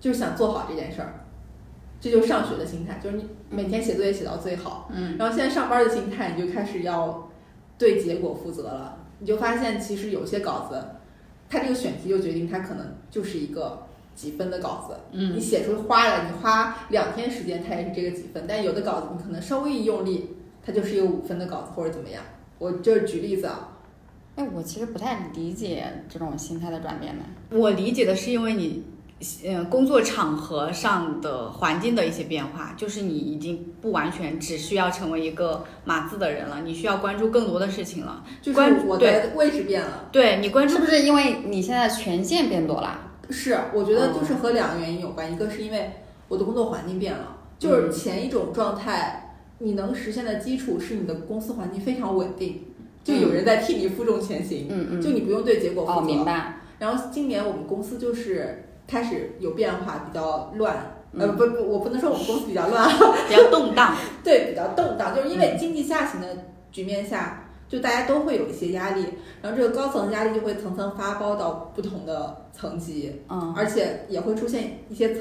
[0.00, 1.20] 就是想做好这件事儿。
[2.00, 4.90] 这就是上学的心态，就是你每天写作业写到最好。
[4.92, 7.30] 嗯，然后现在上班的心态，你就开始要
[7.78, 8.98] 对结果负责了。
[9.20, 10.82] 你就发现，其实有些稿子，
[11.48, 14.96] 它这个选题就决定它可能就是一个几分的稿子。
[15.12, 18.44] 嗯你写出花了，你花两天时间，它也是这个几分。
[18.46, 22.22] 但有的稿子你可能稍微一用力，它就是一个五分的稿子或者怎么样。
[22.58, 23.68] 我就是举例子啊，
[24.36, 27.24] 哎，我其实不太理解这种心态的转变呢。
[27.50, 28.84] 我理解的是因为你，
[29.44, 38.24] 呃，工作场合上的环境的一些变化，就是你已经不完全只需要成为一个码字的人了，你需要关注更多的事情了。
[38.40, 40.08] 就是关我的位置变了。
[40.10, 42.98] 对你关注是不是因为你现在权限变多了？
[43.30, 45.90] 是，我觉得就是和两个原因有关，一个是因为
[46.28, 49.23] 我的工作环境变了，就是前一种状态，
[49.58, 52.64] 你能实现的基础是你的公司环境非常稳定，
[53.02, 55.98] 就有人在替你负重前行，嗯嗯，就你不用对结果负责。
[55.98, 56.60] 哦，明白。
[56.78, 60.96] 然后今年我们公司就是开始有变化，比较乱。
[61.16, 62.88] 嗯呃，不不，我不能说我们公司比较乱，
[63.28, 63.94] 比较动荡。
[64.24, 66.26] 对，比较动荡，就是因嗯为经济下行的
[66.72, 69.04] 局面下，就大家都会有一些压力，
[69.40, 75.16] 然后这个高层压力就会层层发包到不同的层级，嗯而且也会出现一些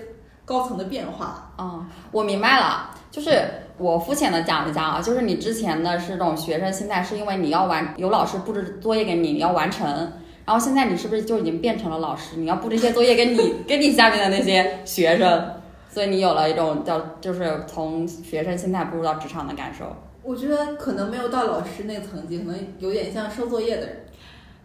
[0.46, 1.54] 高层的变化。
[1.60, 3.40] 嗯，我明白了，就是
[3.78, 9.88] 我肤浅的讲一下啊，就是你之前的是这种学生心态，是因为你要完有老师布置作业给你，你要完成。
[10.46, 12.36] 然后现在你是不是就已经变成了老师？
[12.38, 15.54] 你要布置一些作业给你给你下面的那些学生，
[15.90, 19.86] 所以你有了一种叫就是从学生心态步入到职场的感受。
[20.22, 24.06] 我觉得可能没有到老师那个层级，可能有点像收作业的人。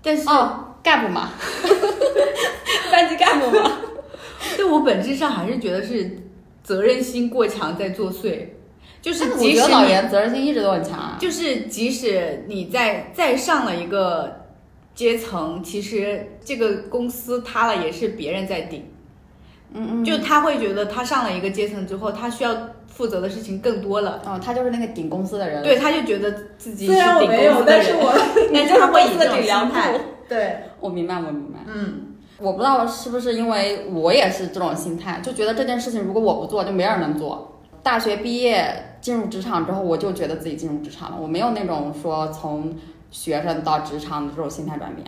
[0.03, 1.31] 但是哦，干部嘛，
[2.93, 3.71] 班级干部嘛。
[4.57, 6.11] 对我本质上还是觉得是
[6.63, 8.47] 责任心过强在作祟，
[9.01, 11.17] 就是我觉得老即使你严责任心一直都很强啊。
[11.21, 14.47] 就是即使你在再上了一个
[14.95, 18.85] 阶层，其实这个公司塌了也是别人在顶。
[19.73, 22.57] 嗯嗯，就他会觉得他上了一个阶层之后，他需要
[22.87, 25.63] 负责的事情更多了，哦，他就是那个顶公司的人。
[25.63, 28.13] 对，他就觉得自己是虽然我顶没有，公司的人， 但是我
[28.55, 31.59] 但是他会以这种心态，对， 我明白，我明白。
[31.67, 37.58] 嗯，我不知道是不是因为我也是这种心态，就觉得这件事情如果我不做，就没人能做。
[37.83, 42.77] 大学毕业进入职场之后，我就觉得自己进入职场了，我没有那种说从
[43.11, 45.07] 学生到职场的这种心态转变。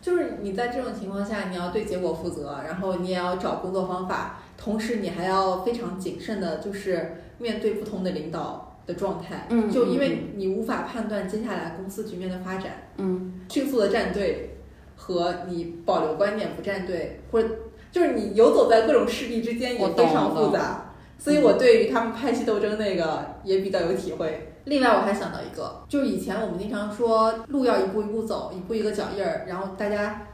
[0.00, 9.46] 就是你在这种情况下，你要对结果负责，然后你也要找工作方法，同时你还要非常谨慎的，就是面对不同的领导的状态。
[9.50, 14.56] 嗯就因为你无法判断接下来公司局面的发展，嗯迅速的站队
[14.94, 17.48] 和你保留观点不站队，或者
[17.90, 20.85] 就是你游走在各种势力之间也非常复杂。
[21.18, 24.52] 所以我对于他们派系斗争那个也比较有体会。
[24.64, 30.26] 另外，我还想到一个，就是以前我们经常说路要一步一步走，一步一个脚印儿，然后大家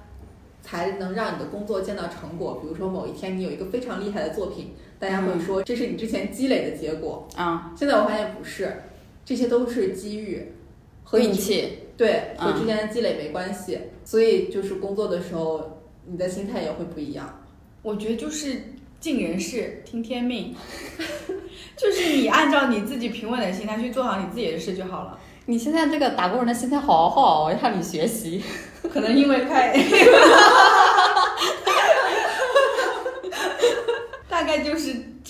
[0.63, 2.59] 才能让你的工作见到成果。
[2.63, 7.29] 比如说某一天你有一个非常厉害的作品，大家会说这是你之前积累的结果。
[7.37, 8.83] 啊，现在我发现不是，
[9.25, 10.53] 这些都是机遇
[11.05, 11.79] 和运气。
[11.95, 17.41] 对，和嗯之前的积累没关系，所以就是工作的时候，你的心态也会不一样。
[17.83, 18.57] 我觉得就是
[19.03, 20.55] 尽人事听天命，
[21.77, 25.19] 就是你按照你自己平稳的心态去做好你自己的事就好了。
[25.47, 28.41] 你现在这个打工人的心态好好，我要向你学习。
[28.93, 29.77] 可能因为快，
[34.31, 34.77] 大概就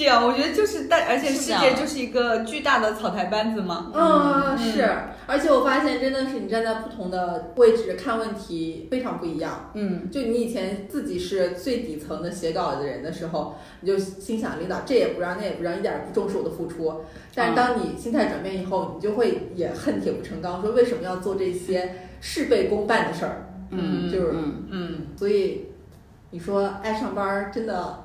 [0.03, 0.27] 是这样。
[0.27, 3.91] 我觉得就是大，而且世界就是一个巨大的草台班子嘛。
[3.95, 4.89] 嗯，是，
[5.27, 9.71] 而且我发现真的是你站在不同的位置看问题非常不一样。
[9.75, 17.03] 嗯，就你以前自己是最底层的写稿的人的时候，你就心想领导这也不让那也不让，一点儿不重视我的付出。
[17.35, 23.49] 但是当你心态转变以后，你就会也恨铁不成钢，说为什么要做这些事倍功半的事儿？
[23.71, 25.69] 嗯，就是嗯，嗯，所以
[26.31, 28.05] 你说爱上班儿真的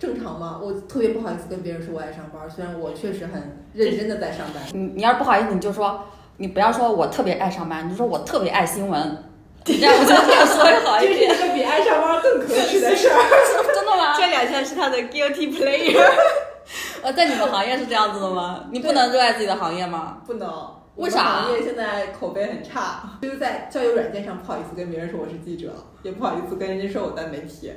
[0.00, 0.58] 正常吗？
[0.62, 4.62] 我特别不好意思跟别人说我爱上班儿，虽然我确实很认真的在上班。
[4.72, 6.02] 你你要是不好意思，你就说，
[6.38, 9.24] 你不要说我特别爱上班，你就说我特别爱新闻。
[9.66, 11.24] 你这样我觉得这样说会好一这是。
[11.24, 13.14] 一个比爱上班更可耻的事儿。
[13.74, 14.16] 真的吗？
[14.16, 16.00] 这两项是他的 guilty player。
[17.02, 18.64] 呃，在你们行业是这样子的吗？
[18.72, 20.22] 你不能热爱自己的行业吗？
[20.26, 20.48] 不能。
[20.96, 27.70] 为啥行业现在口碑很差，就是在交友软件上不好意思跟别人说我是记者，也不好意思跟人家说我在媒体，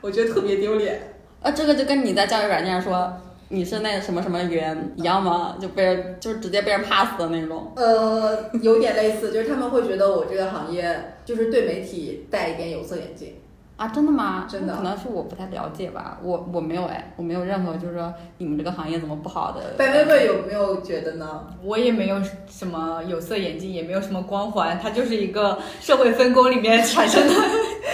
[0.00, 1.17] 我觉得特别丢脸。
[1.40, 3.12] 呃，这个就跟你在教育软件上说，
[3.48, 5.56] 你是那什么什么员一样吗？
[5.60, 7.72] 就被人就是直接被人 pass 的那种。
[7.76, 13.34] 呃，有点类似，就是他们会觉得我这个行业就是对媒体戴一点有色眼镜。
[13.76, 14.44] 啊，真的吗？
[14.50, 19.60] 真的可能是我不太了解吧，我我没有哎，我没有任何就是说你们这个行业怎么不好的。
[19.76, 21.46] 白薇薇有没有觉得呢？
[21.62, 27.34] 我也没有什么有色眼镜，也没有什么光环，它就是一个社会分工里面产生的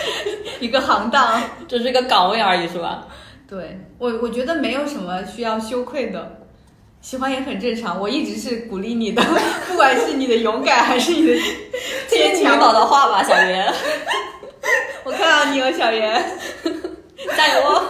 [0.59, 1.39] 一个行当。
[1.69, 3.07] 只是一个岗位而已，是吧？
[3.55, 6.41] 对我，我觉得没有什么需要羞愧的，
[7.01, 8.01] 喜欢也很正常。
[8.01, 9.23] 我一直是鼓励你的，
[9.69, 11.35] 不管是你的勇敢还是你的
[12.09, 12.73] 坚听领导。
[12.73, 13.73] 的话吧，小袁，
[15.05, 16.25] 我看到你了，小袁。
[17.37, 17.83] 加油哦！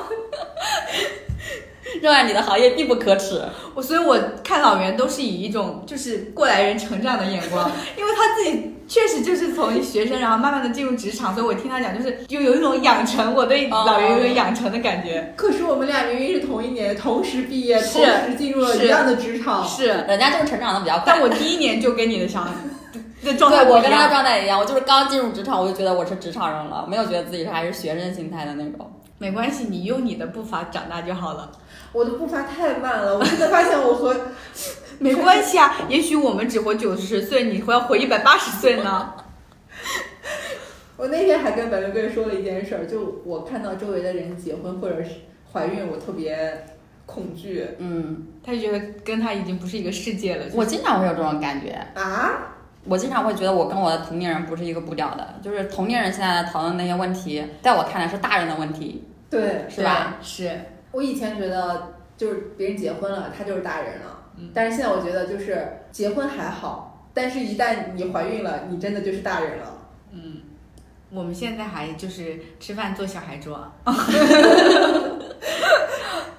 [2.02, 3.42] 热爱你的行业必不可耻。
[3.74, 15.32] 我所以，我看老袁都是以一种就是过来人成长的眼光， 因为他自己确实就是从学生，然后慢慢的进入职场，所以我听他讲，就是就有一种养成，我对老袁有一种养成的感觉。
[15.36, 19.66] 可是我们俩明明是同一年，同时毕业，是同时进入了是一样的职场。
[19.66, 21.02] 是，人家就是成长的比较快。
[21.06, 22.44] 但我第一年就跟你的想
[23.24, 24.10] 的状态对我跟他的。
[24.10, 28.90] 状态一样，我就是刚进入职场，我就觉得我是职场人了，没有觉得自己是还是学生心态的那种。
[29.16, 31.50] 没关系，你用你的步伐长大就好了。
[31.94, 34.14] 我的步伐太慢了，我现在发现我和
[34.98, 39.14] 没关系啊，也许我们只活九十岁，你会要活一百八十岁呢。
[40.98, 45.10] 我那天还跟白玫瑰说了一件事儿，就我看到周围的人结婚或者是
[45.52, 46.66] 怀孕，我特别
[47.06, 50.44] 恐惧嗯，他就觉得跟他已经不是一个世界了。
[50.52, 51.70] 我经常会有这种感觉。
[51.94, 52.50] 啊。
[52.86, 60.16] 我经常会觉得我跟我的同龄人不是一个步调的，就是同龄人现在讨论那些问题，在我看来是大人的问题，对，是吧？
[60.20, 60.50] 是，
[60.94, 69.74] 我以前觉得就是别人结婚了，他就是大人了，嗯但是现在我觉得就是结婚还好，但是一旦你怀孕了，你真的就是大人了。
[70.12, 70.42] 嗯，
[71.10, 73.68] 我们现在还就是吃饭坐小孩桌。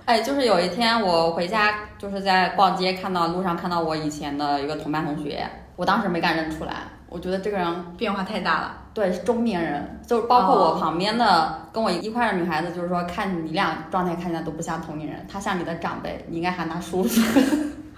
[0.05, 8.77] 哎，就是有一天我回家，就是在逛街，看到路上看到我以前的一个同班同学，我当时没敢认出来，我觉得这个人变化太大了。
[8.95, 17.21] 对是中年人，就是包括我哦旁边的、跟我一块儿的女孩子，就是说看你俩状态看起来都不像同龄人，她像你的长辈，你应该喊她叔叔。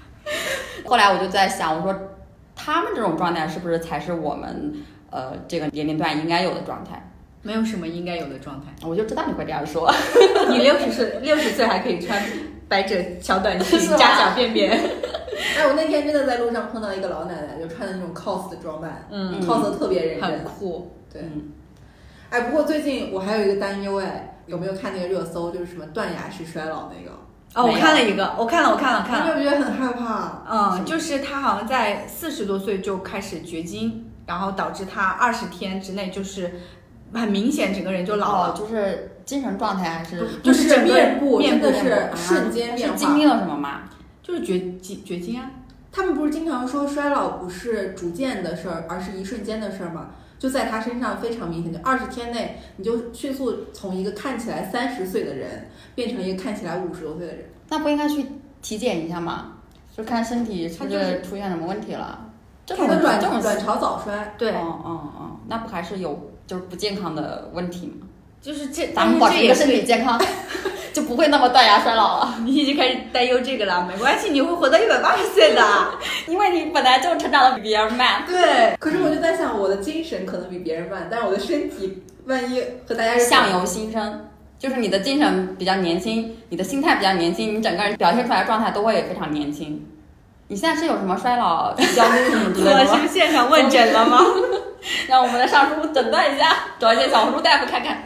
[0.84, 1.96] 后来我就在想，我说
[2.56, 4.74] 他们这种状态是不是才是我们
[5.12, 7.00] 呃这个年龄段应该有的状态？
[7.44, 8.74] 没有什么应该有的状态。
[8.82, 9.94] 我就知道你会这样说。
[10.50, 12.20] 你六十岁，六十岁还可以穿
[12.67, 14.71] 百褶小短 裙加小便便。
[15.58, 20.43] 哎，我那天真的在路上碰到一个老奶奶，就穿的那种 cos 的装扮、嗯 c o s 的特别认很真。
[20.43, 20.91] 酷。
[21.12, 21.51] 对嗯
[22.30, 27.17] 哎，不过最近我还有一个担忧，哎，有没有看那个热搜，就是什么断崖式衰老那个？
[27.56, 29.23] 哦，我看了一个，我看了，我看了，看了。
[29.23, 30.43] 你有没有觉得很害怕？
[30.49, 36.60] 嗯，就是他好像在四十多岁就开始绝经，然后导致他二十天之内就是
[37.13, 38.58] 很明显整个人就老哦，了。
[38.60, 42.96] 就是精神状态还是就是面部面部是啊瞬间变化。
[42.98, 43.82] 是经历了什么吗？
[44.24, 45.52] 就是绝经绝经啊。
[45.92, 50.12] 他们不是经常说衰老不是逐渐的事儿，而是一瞬间的事儿吗？
[50.40, 57.46] 就在他身上非常明显，就二十天内，你就迅速从一个看起来三十岁的人变成一个看起来五十多岁的人。
[57.70, 58.26] 那不应该去
[58.62, 59.54] 体检一下吗？
[59.96, 62.30] 就看身体是不他就是出现什么问题了？
[62.66, 68.07] 这种他的卵这种卵巢早衰，对，哦哦哦，那不还是有就是不健康的问题吗？
[68.41, 70.19] 就是这，咱们保持一个身体健康，
[70.93, 72.36] 就不会那么断崖衰老了。
[72.45, 75.62] 你已经开始担忧这个了，没关系，你会活到一百八十岁的。
[76.28, 78.23] 因为你本来就成长的比别人慢。
[78.26, 89.86] 对，可是我就在想，我的精神可能比别人慢，但是我的身体万一和大家相由心生，就是你的精神比较年轻，你的心态比较年轻，你整个人表现出来的状态都会非常年轻。
[90.47, 92.91] 你现在是有什么衰老 焦虑什么之类的吗？
[92.93, 94.19] 我是现场问诊了吗？
[95.08, 98.04] 让我们的上叔诊断一下，找一些小红书大夫看看。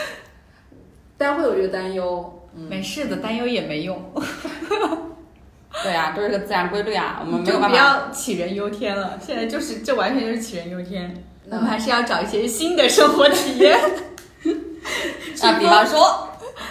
[1.16, 2.36] 大家会有这个担忧。
[2.52, 3.96] 嗯，没事的，担忧也没用，
[5.84, 7.76] 对啊，这是个自然规律啊，我们没有办法。
[7.76, 9.16] 要杞人忧天了。
[9.24, 13.78] 现在就是这完全就是杞人忧天，我们还是要找一些新的生活体验。
[15.42, 16.28] 啊比方说，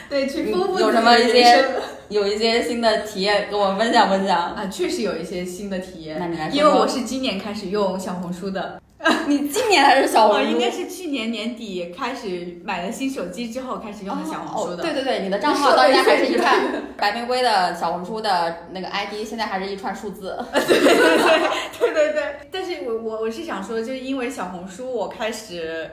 [0.10, 1.65] 对，去嗯丰富有什么一些
[2.10, 4.38] 有一些新的体验，跟我们分享分享。
[4.38, 6.17] 啊，确实有一些新的体验。
[6.19, 8.81] 那你来说说因为我是今年开始用小红书的，
[9.27, 10.50] 你今年还是小我红书？
[10.52, 14.75] 应该是去年年底开始买了新手机之后开始用的小红书哦。
[14.75, 14.83] 的。
[14.83, 16.54] 对对对，你的账号到现在还是一串
[16.97, 20.37] 白玫瑰的小红书的那个 ID，现在还是一串数字。
[20.52, 21.13] 对对对
[21.79, 25.89] 对对对，但是我我我是想说，就是因为小红书，我开始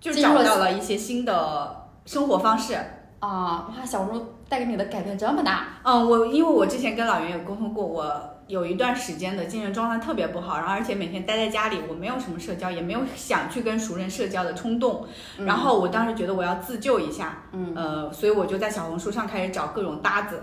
[0.00, 2.74] 就找到了一些新的生活方式。
[3.18, 5.78] 啊，哇，小红书带给你的改变这么大。
[5.84, 15.06] 嗯，我因为我之前跟老袁有沟通过，我有一段时间的精神状态特别不好，然后而且每天待在家里，我没有什么社交，也没有 想去跟熟人社交的冲动。
[15.38, 20.42] 嗯然后我当时觉得我要自救一下，嗯，呃，所以我就在小红书上开始找各种搭子。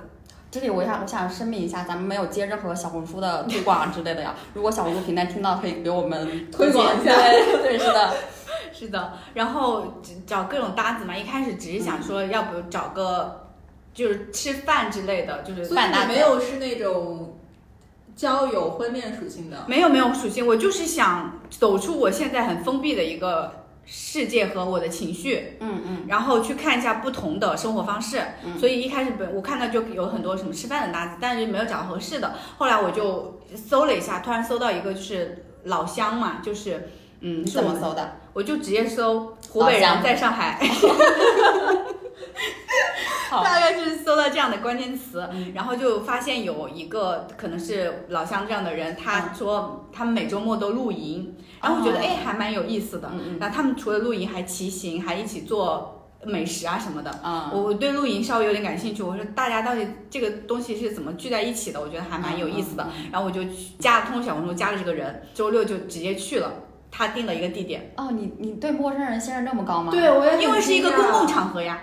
[0.49, 4.33] 这里我想我想声明一下，咱们没有接任何小红书的推广啊之类的呀。
[4.53, 8.13] 如果小红书平台听到，可以给我们推广一下对 对，是的。
[8.73, 9.91] 是的，然后
[10.27, 13.47] 找各种搭子嘛，一开始只是想说，要不找个
[13.91, 17.36] 就是吃饭之类的，就是所以饭搭子没有是那种
[18.17, 19.63] 交友婚恋属性的。
[19.67, 28.19] 没有没有属性，我就是想走出我现在很封闭的一个世界和我的情绪，嗯嗯然后去看一下不同的生活方式。
[28.43, 32.33] 嗯所以一开始本我看到就有很多什么吃饭的搭子，但是没有找到合适的。
[32.57, 36.89] 后来我就搜了一下，突然搜到一个就是老乡嘛，就是
[37.21, 38.15] 嗯，你是怎么搜的？
[38.33, 40.87] 我就直接搜湖北人在上海，好
[43.29, 53.09] 大概是搜到这样的关键词，嗯然后就发现有一个可能是老乡这样的人，他说他们每周末都露营，然后我觉得哦哎还蛮有意思的。
[53.13, 57.11] 嗯嗯然后他们除了露营还骑行，还一起做美食啊什么的。
[57.21, 61.81] 啊我我对露营稍微有点感兴趣，我说大家到底这个东西是怎么聚在一起的？
[61.81, 62.87] 我觉得还蛮有意思的。
[63.11, 66.51] 然后我就去加了通过小红书加了这个人，周六就直接去了，
[66.89, 67.91] 他定了一个地点。
[67.97, 69.91] 哦，你你对陌生人信任这么高吗？
[69.91, 71.27] 对，我也因为是一个公共。
[71.27, 71.81] 场合呀，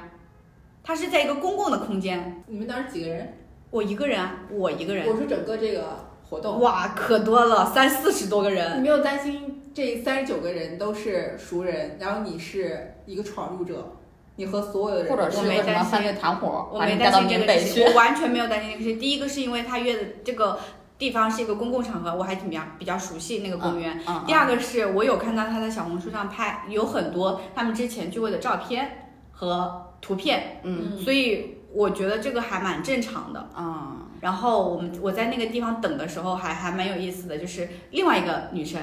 [0.85, 2.45] 它是在一个公共的空间。
[2.47, 3.39] 你们当时几个人？
[3.71, 8.77] 我一个人啊，我一个人，我说整个这个活动，哇，可多了，三四十多个人。
[8.77, 13.97] 你没有担心这三十九个人都是熟人，然后你是一个闯入者，
[14.37, 17.85] 你和所有的人或者是我没担心个什么犯罪团伙，我没担心这个事情，。
[17.87, 18.99] 我完全没有担心这个事情。
[19.01, 20.61] 第一个是因为他约的这个
[20.97, 23.99] 地方是一个公共场合，我还挺比较比较熟悉那个公园。
[24.07, 29.04] 嗯，第二个是我有看到他在小红书上拍有很多他们之前聚会的照片
[29.35, 33.49] 和图片，嗯所以我觉得这个还蛮正常的。
[33.59, 38.81] 嗯然后我们我在那个地方等的时候还还蛮有意思的，就是另外一个女生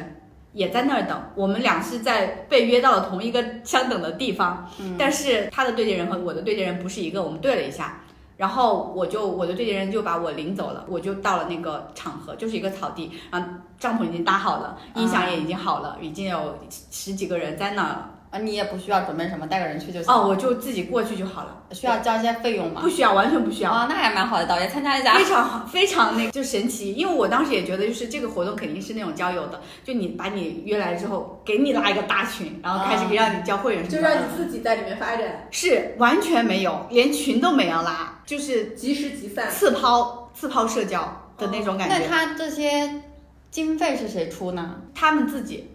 [0.53, 8.01] 也在那儿等，我们俩是在被约到了同一个相等的地方，嗯但是她的对接人和我的对接人不是一个，我们对了一下。
[8.37, 13.47] 然后我就我的对接人就把我领走了，我就到了那个场合，就是一个草地，然后
[13.79, 16.57] 帐篷已经搭好了，音响也已经好了，已经有
[16.89, 18.09] 十几个人在那儿了。
[18.31, 20.13] 啊，你也不需要准备什么，带个人去就行。
[20.13, 22.89] 哦，我就自己过去就好了，需要交一些费用吗不？
[22.89, 23.69] 需要，完全不需要。
[23.69, 25.15] 啊，那还蛮好的，导演参加一下。
[25.15, 39.49] 非常 好，非常那个就神奇，因为我当时也觉得，就是这个活动肯定是那种交友的，就你把你约来之后，给你拉一个大群，然后开始啊让你交会员什就么的，让你自己在里面发展，是完全没有，连群都没有拉，就是及时即散。
[39.51, 41.01] 次抛次抛社交
[41.37, 43.01] 的那种感觉，那他这些
[43.49, 44.77] 经费是谁出呢？
[44.95, 45.70] 他们自己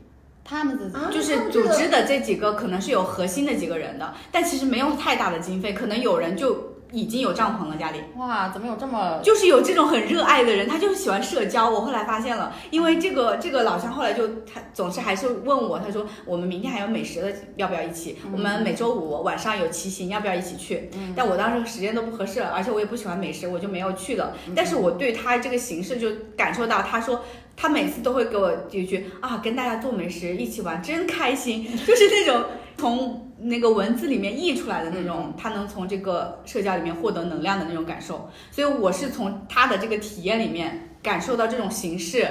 [0.46, 0.96] 他们自己。
[0.96, 7.98] 啊就是组织的这几个可能是有核心的几个人的，但其实没有太大的经费，可能有人就已经有帐篷了家里。
[8.16, 11.68] 哇，怎么有这么就是有这种很热爱的人，他就是喜欢社交。
[11.68, 18.18] 我后来发现了，因为这个这个老乡后来就他总是还是问我，他说我们明天还有美食的，要不要一起？
[18.32, 20.88] 我们每周五晚上有骑行，要不要一起去？
[21.16, 24.34] 但我当时时间都不合适，而且我也不喜欢美食，我就没有去了。
[24.54, 27.24] 但是我对他这个形式就感受到，他说
[27.56, 32.44] 他每次都会给我一句啊，跟大家做美食，一起玩，真开心， 就是那种
[32.76, 38.30] 从那个文字里面溢出来的那种，他能从这个社交里面获得能量的那种感受。
[38.50, 42.28] 所以我是从他的这个体验里面感受到这种形式，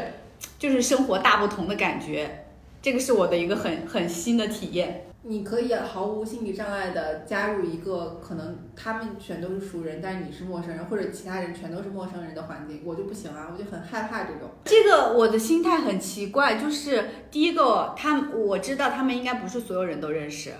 [0.59, 2.45] 就是生活大不同的感觉。
[2.82, 5.05] 这个是我的一个很很新的体验。
[5.28, 14.51] 你可以毫无心理障碍的加入一个可能他们全都是熟人，但是你是陌生人，或者其他人全都是陌生人的环境，我就不行啊，我就很害怕这种。
[14.65, 20.51] 这个我的心态很奇怪，就是第一个，他我知道他们应该不是所有人都认识，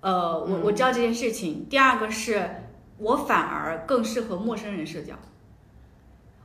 [0.00, 1.68] 呃，我我知道这件事情。
[1.70, 2.50] 第二个是
[2.98, 5.14] 我反而更适合陌生人社交，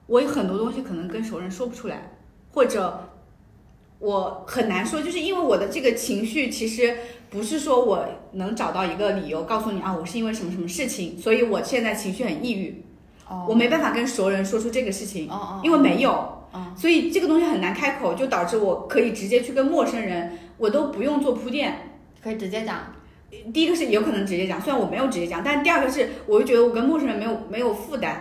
[0.05, 2.11] 我有很多东西可能跟熟人说不出来，
[2.51, 3.09] 或者
[3.97, 6.97] 我很难说，就是因为我的这个情绪其实
[7.33, 12.85] 不是说我能找到一个理由告诉你啊，我是因为什么什么事情，所以我现在情绪很抑郁，
[13.27, 15.27] 哦我没办法跟熟人说出这个事情。
[15.27, 21.89] 哦哦，因为没有，哦所以这个东西很难开口，就导致我可以直接去跟陌生人，我都不用做铺垫。
[22.21, 22.79] 可以直接讲。
[23.51, 28.15] 第一个是有可能直接讲，虽然我没有直接讲，但第二个是我就觉得我跟陌生人没有没有负担，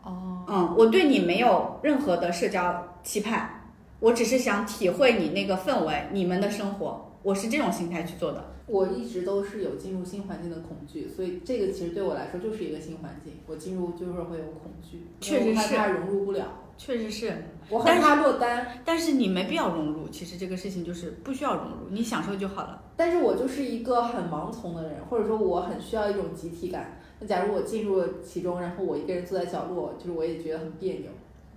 [0.00, 3.66] 哦，嗯，我对你没有任何的社交期盼，
[3.98, 8.42] 我只是想体会你那个氛围，你们的生活，我是这种心态去做的。
[8.64, 16.46] 我一直都是有进入新环境的恐惧，所以这个其实对我来说就是一个新环境，我进入就是会有恐惧，确实是怕融入不了，
[16.78, 22.82] 确实是，我很怕落单，但是你没必要融入，其实这个事情就是不需要融入，你享受就好了。
[22.96, 26.98] 但是我就是一个很盲从的人，或者说我很需要一种集体感。
[27.20, 31.10] 那假如我进入了其中，然后我一个人坐在角落，就是我也觉得很别扭。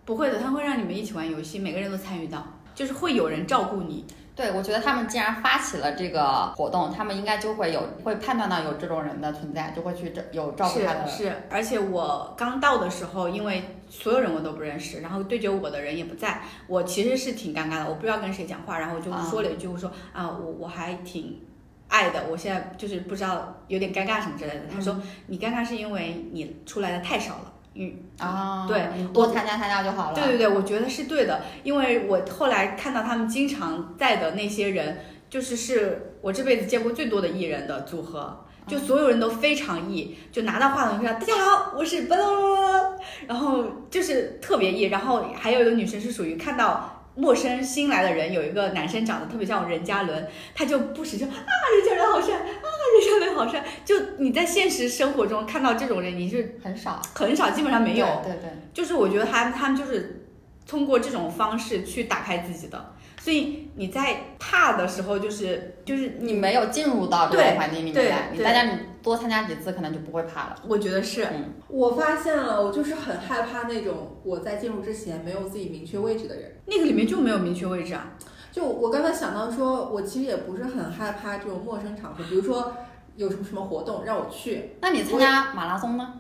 [0.04, 2.46] 不会的，他会让你们一起玩游戏，每个人都参与到，
[2.76, 4.04] 就是会有人照顾你。
[4.42, 11.08] 对，我觉得他们既然发起了这个活动，他们应该就会有会判断到有这种人的存在，就会去照有照顾他的。
[11.08, 21.40] 是是，而且我刚到的时候，因为所有人我都不认识，然后对接我的人也不在，我其实是挺尴尬的，我不知道跟谁讲话，然后我就啊说了一句，我说啊，我我还挺。
[21.88, 24.62] 爱的，我现在就是不知道有点尴尬什么之类的。
[24.74, 30.16] 他说你尴尬是因为你出来的太少了，嗯，啊，对多参加参加就好了。
[30.16, 35.00] 对对对，我觉得是对的，因为我后来看到他们经常在的那些人，
[35.30, 42.94] 就是是我这辈子见过最多的艺人的组合，就所有人都非常艺，就拿到话筒就说大家好，我是巴拉巴拉，
[43.28, 46.98] 然后就是特别艺，然后还有一个女生是属于看到。
[47.16, 58.06] 陌生新来的人有一个男生长得特别像任嘉伦，他就不时就啊任嘉伦好帅啊任嘉伦好帅，就你在现实生活中看到这种人，你是很少，很少，基本上没有。
[58.24, 60.26] 对对对，就是我觉得他他们就是
[60.66, 62.94] 通过这种方式去打开自己的，
[63.24, 70.56] 所以你在怕的时候，就是就是你没有进入到这对个环境里面来，你对大家你多参加几次，可能就不会怕了。
[70.68, 76.56] 我觉得是嗯，我发现了，我就是很害怕那种我在进入之前没有自己明确位置的人。
[76.66, 78.14] 那个里面就没有明确位置啊。
[78.52, 82.74] 就我刚才想到说，我其实也不是很害怕这种陌生场合，比如说
[83.16, 86.16] 有什么什么活动让我去，那你参加马拉松吗？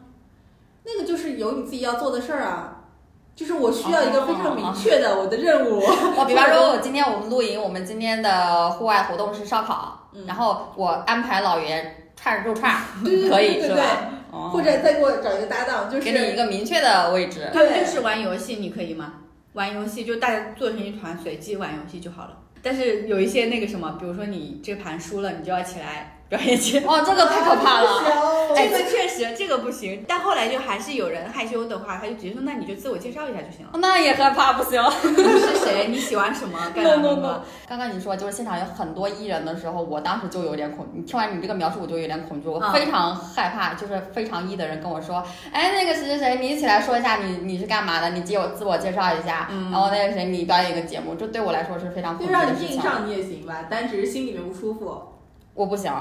[0.83, 2.80] 那个就是有你自己要做的事儿啊。
[3.35, 5.79] 就是我需要一个非常明确的我的任务。
[5.81, 13.83] 哦比方 说，我今天我们露营，我们今天的户外活动是烧烤，嗯然后我安排老袁串肉串，对对对可以对对是吧？
[14.31, 17.49] 哦或者再给我找一个搭档，就是给你一个明确的位置。
[17.53, 19.13] 他们就是玩游戏，你可以吗？
[19.53, 22.37] 玩游戏就大家做成一团，随机玩游戏就好了。
[22.63, 26.89] 但是有一些那个什么，比如说你这盘输了，你就要起来表演节目。
[26.89, 27.89] 哦，这个太可怕了。
[28.55, 33.71] 这个确实这个不行，但后来就还是有人害羞的话，他就直接说那你就自我介绍一下就行了。
[33.79, 34.81] 那也害怕，不行。
[35.03, 35.87] 你是谁？
[35.89, 37.41] 你喜欢什么？no no no！
[37.67, 40.87] 刚刚你说就是现场有很多艺人的时候，我当时就有点恐。
[40.93, 43.73] 你听完你这个描述，我就有点恐惧，我嗯非常害怕。
[43.73, 45.21] 就是非常艺的人跟我说，
[45.51, 49.47] 哎，那个谁谁谁，你一起来说一下你你是干嘛的，你自我自我介绍一下。
[49.51, 52.75] 嗯然后那个谁，你表演一个节目，这对我来说是非常恐就让你惧的事情。
[52.75, 55.01] 硬上你也行吧，但只是心里面不舒服。
[55.53, 55.91] 我不行，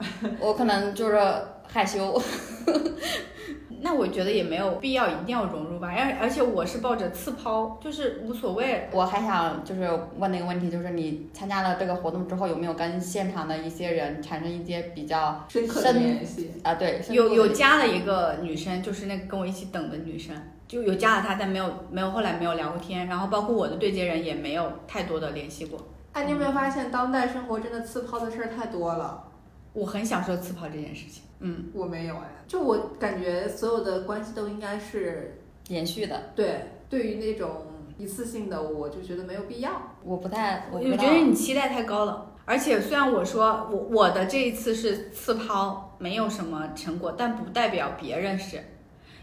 [0.40, 1.18] 我可能就是
[1.66, 2.20] 害羞。
[3.82, 8.86] 那我觉得也没有必要一定要融入吧，而而且我是抱着次抛，就是无所谓。
[8.92, 9.88] 我还想就是
[10.18, 20.36] 问那个问题，就是你参加了这个活动之后，有没有跟现场的一些人产生一些比较深刻的联系，啊对有有加了一个女生，就是那个跟我一起等的女生，
[20.68, 25.80] 就有加了她，但没有没有后来没有聊过天，然后包括我的对接人也没有太多的联系过。
[26.12, 29.24] 哎，你有没有发现当代生活真的次抛的事儿太多了？
[29.72, 36.30] 我很享受次抛这件事情，嗯，我没有哎，就我感觉所有的关系都应该是延续的。
[36.34, 37.66] 对，对于那种
[37.96, 39.70] 一次性的，我就觉得没有必要。
[40.02, 42.26] 我不太，我觉得你期待太高了。
[42.46, 48.60] 而且虽然我说我我的这一次是次抛，没有什么成果，但不代表别人是，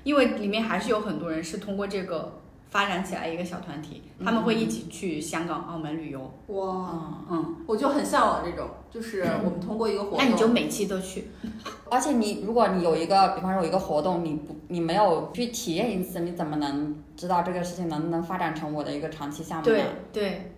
[0.03, 2.39] 因为里面还是有很多人是通过这个
[2.69, 6.19] 发展起来一个小团体，他们会一起去香港、澳门旅游。
[6.47, 11.29] 哇，嗯，嗯，我就很向往这种，就是我们通过一个活动，那你就每期都去。
[11.89, 19.75] 而且你如果你有一个，比方说有一个活动，你不你没有去体验一次，你怎么能知道这个事情能不能发展成我的一个长期项目呢？
[20.11, 20.51] 对对，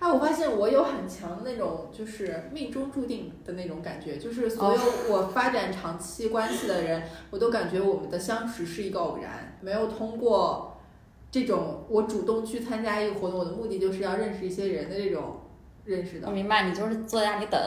[0.00, 10.67] 哎，我发现我有很强的那种就是命中注定的那种感觉，就是所有我发展长期关系的人，我都感觉我们的相识是一个偶然，没有通过
[11.30, 15.40] 这种我主动去参加一个活动，我的目的就是要认识一些人的这种
[15.84, 16.28] 认识的。
[16.28, 17.60] 我明白，你就是坐在那里等，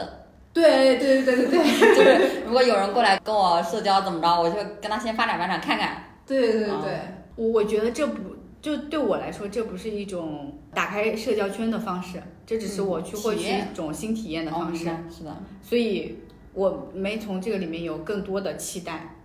[0.52, 6.04] 对对对对对对 就是如果有人过来跟我社交怎么着，我就跟他先发展发展看看。
[6.26, 7.00] 对对对对，
[7.36, 14.88] 我我觉得这不就对我来说，这不是一种打开社交圈的方式，这只是我去获取一种新体验的方式。
[14.88, 16.18] 哦是的，所以
[16.54, 19.16] 我没从这个里面有更多的期待，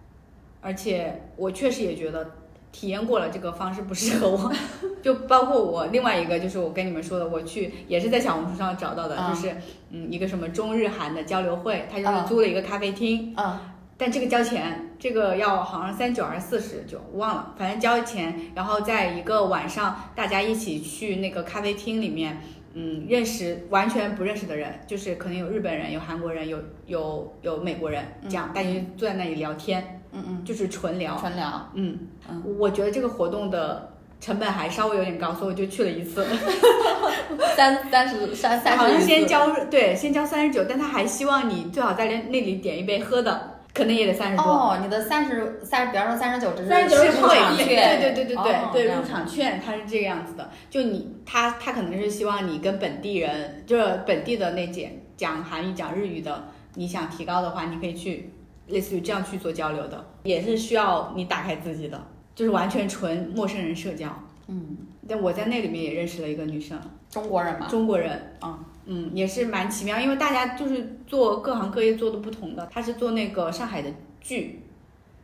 [0.62, 2.32] 而且我确实也觉得
[2.72, 4.52] 体验过了这个方式不适合我，
[5.02, 9.34] 就包括我另外一个就是我跟你们说的，我去也是在小红书上找到的，嗯。
[9.34, 9.56] 就是
[9.90, 13.58] 嗯一个什么中日韩的交流会，他就是嗯租了一个咖啡厅，嗯，
[13.98, 22.42] 但这个交钱，这个要好像三九还是四十九，忘了，反正交钱，然后在一个晚上，大家一起去那个咖啡厅里面，
[22.74, 31.98] 嗯，认识完全不认识的人，就是可能有日本人、有韩国人、有有有美国人，这样、大家就坐在那里聊天，嗯嗯，就是纯聊，纯聊，嗯
[32.30, 32.44] 嗯。
[32.58, 33.90] 我觉得这个活动的
[34.20, 36.26] 成本还稍微有点高，所以我就去了一次，
[37.56, 43.54] 三三十三三十，好像先交对，先交三十九，但他还希望你最好在那那里点一杯喝的。
[43.74, 44.44] 可能也得三十多。
[44.44, 58.34] 哦，你的三十三，比方说三十九，这是39是入场券，对对对对对哦对，入场券它是这个样子的，就你他他可能是希望你跟本地人，就是本地的那姐讲韩语讲日语的，你想提高的话，你可以去
[58.68, 64.08] 类似于这样去做交流的，也是需要你打开自己的，就是完全纯陌生人社交。
[64.48, 73.92] 嗯，但我在那里面也认识了一个女生，中国人嘛，中国人，嗯嗯，也是蛮奇妙，因为大家就是做各行各业做的不同的，她是做那个上海的
[74.22, 74.64] 剧，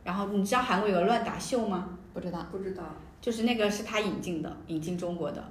[0.04, 1.98] 然后你知道韩国有个乱打秀吗？
[2.12, 2.82] 不知道，不知道，
[3.20, 5.42] 就是那个是她引进的，引进中国的，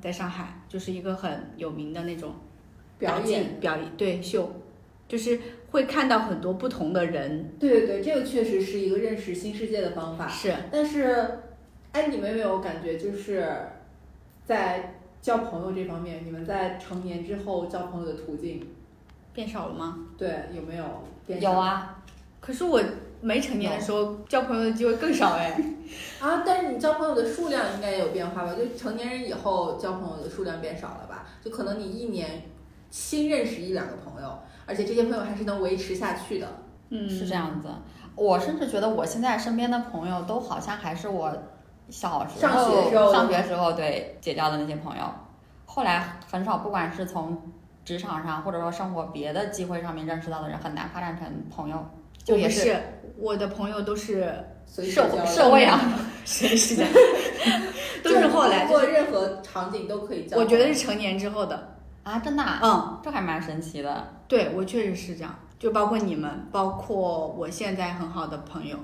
[0.00, 0.58] 在上海。
[0.68, 2.32] 就是一个很有名的那种
[2.98, 3.60] 表演。
[3.60, 4.50] 表演对秀，
[5.06, 5.38] 就是
[5.72, 10.28] 会看到很多不同的人，对对对，这个确实是一个认识新世界的方法。
[10.28, 11.40] 是但是，
[11.92, 13.48] 哎，你们有没有感觉，就是
[14.44, 18.68] 在交朋友这方面，你们在成年之后交朋友的途径，
[19.32, 19.98] 变少了吗？
[20.18, 20.84] 对有没有
[21.26, 22.02] 变少有啊，
[22.40, 22.80] 可是我
[23.22, 25.58] 没成年的时候交朋友的机会更少哎，
[26.20, 26.42] 啊？
[26.44, 28.54] 但是你交朋友的数量应该也有变化吧？
[28.54, 31.26] 就成年人以后交朋友的数量变少了吧？
[31.42, 32.42] 就可能你一年
[32.90, 36.46] 新认识一两个朋友，而且这些朋友还是能维持下去的。
[36.90, 37.68] 嗯，是这样子。
[38.14, 41.32] 我甚至觉得我现在身边的朋友都好像还是我
[41.88, 45.04] 小时上候学时候上学时候对结交的那些朋友，
[45.64, 47.40] 后来很少，不管是从
[47.84, 51.84] 职场上或者说生活别的机会上面认识到的人，很难发展成朋友。
[52.22, 52.80] 就也是
[53.18, 54.20] 我的朋友都是
[54.64, 55.80] 社 随时交流社会啊
[56.24, 56.92] 谁是这样，
[58.04, 60.36] 都是后来通过任何场景都可以交。
[60.36, 63.00] 我觉得是成年之后的，啊，真的啊、嗯。
[63.02, 64.08] 这还蛮神奇的。
[64.28, 68.76] 对我确实是这样，就包括你们，包括我现在很好的朋友，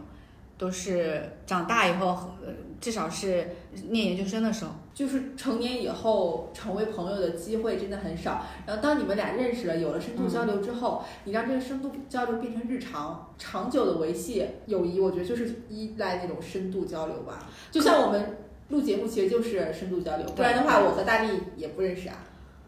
[0.56, 2.06] 都是长大以后，
[2.44, 3.48] 呃至少是
[3.88, 8.44] 念研究生的时候，就是成年以后成为朋友的机会真的很少。
[8.66, 17.48] 然后当你们俩认识了，有了深度交流之后，你让这个深度交流变成日常、长久的维系友谊，我觉得就是依赖那种深度交流吧。
[17.72, 18.38] 就像我们
[18.68, 22.16] 录节目，其实就是深度交流，不然的话，我和大力也不认识啊。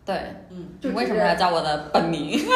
[0.04, 0.16] 对，
[0.50, 2.38] 嗯，你就为什么要叫我的本名？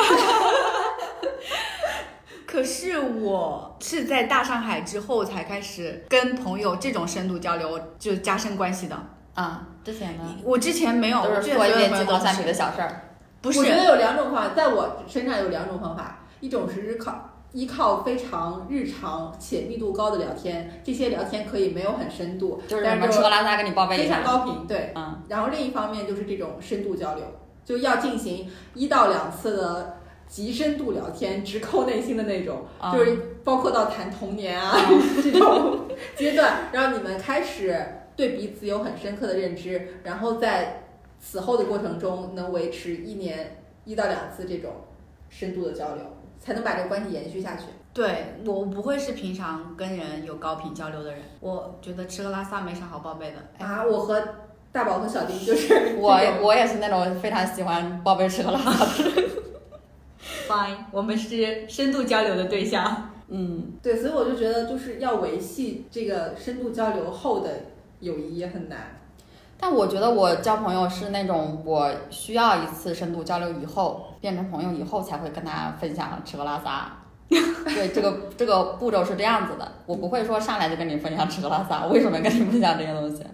[2.46, 8.96] 可是我是在大上海之后才开始跟朋友这种深度交流，就加深关系的。
[9.34, 13.00] 啊，之前呢我之前没有，都是说一遍所有朋友都鸡毛蒜皮的小事儿。
[13.42, 24.08] 不是我觉得有两种方法，在我身上有两种方法，一种是依靠依靠非常日常且密度高的聊天，这些聊天可以没有很深度，就是什么但是吃喝拉撒跟你报备非。
[24.08, 24.92] 常高频，对。
[24.96, 27.24] 嗯，然后另一方面就是这种深度交流，
[27.64, 34.76] 就要进行一到两次的极深度聊天，直扣内心的那种，啊就是包括到谈童年啊、
[35.22, 35.86] 这种
[36.16, 37.80] 阶段，让你们开始
[38.16, 40.82] 对彼此有很深刻的认知，然后在
[41.20, 44.72] 此后的过程中能维持一年一到两次这种
[45.28, 46.04] 深度的交流，
[46.40, 47.64] 才能把这个关系延续下去。
[47.92, 53.64] 对我不会是平常跟人有高频交流的人，我觉得吃喝拉撒没啥好报备的。
[53.64, 54.20] 啊，我和
[54.72, 59.30] 大宝和小丁就是 我我也是那种非常喜欢报备吃喝拉撒的人。
[60.48, 63.10] Fine，我们是深度交流的对象。
[63.28, 67.50] 嗯，对，所以我就觉得就是要维系这个深度交流后的
[68.00, 69.03] 友谊也很难。
[69.58, 76.92] 但我觉得我交朋友是那种我需要一次深度交流以后变成朋友以后才会跟他分享吃喝拉撒。
[77.28, 83.24] 对，这个这个步骤是这样子的，我不会说上来就跟你分享吃喝拉撒，为什么跟你分享这些东西？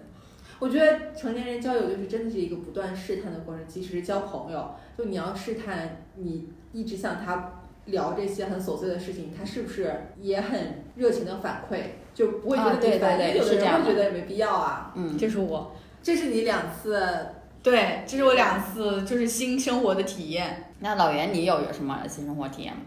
[0.59, 7.51] 我觉得成年人交友就是真的是一个不断试探的过程，即使是交朋友，就你要试探你一直向他
[7.85, 11.79] 聊这些很琐碎的事情，他是不是也很热情的反馈，
[12.13, 14.93] 就不会觉得啊对对对因为有的人会觉得也没必要啊。
[14.95, 15.71] 嗯，这是我，
[16.03, 17.27] 这是你两次
[17.63, 20.71] 对，这是我两次就是新生活的体验。
[20.79, 22.81] 那老袁，你有有什么新生活体验吗？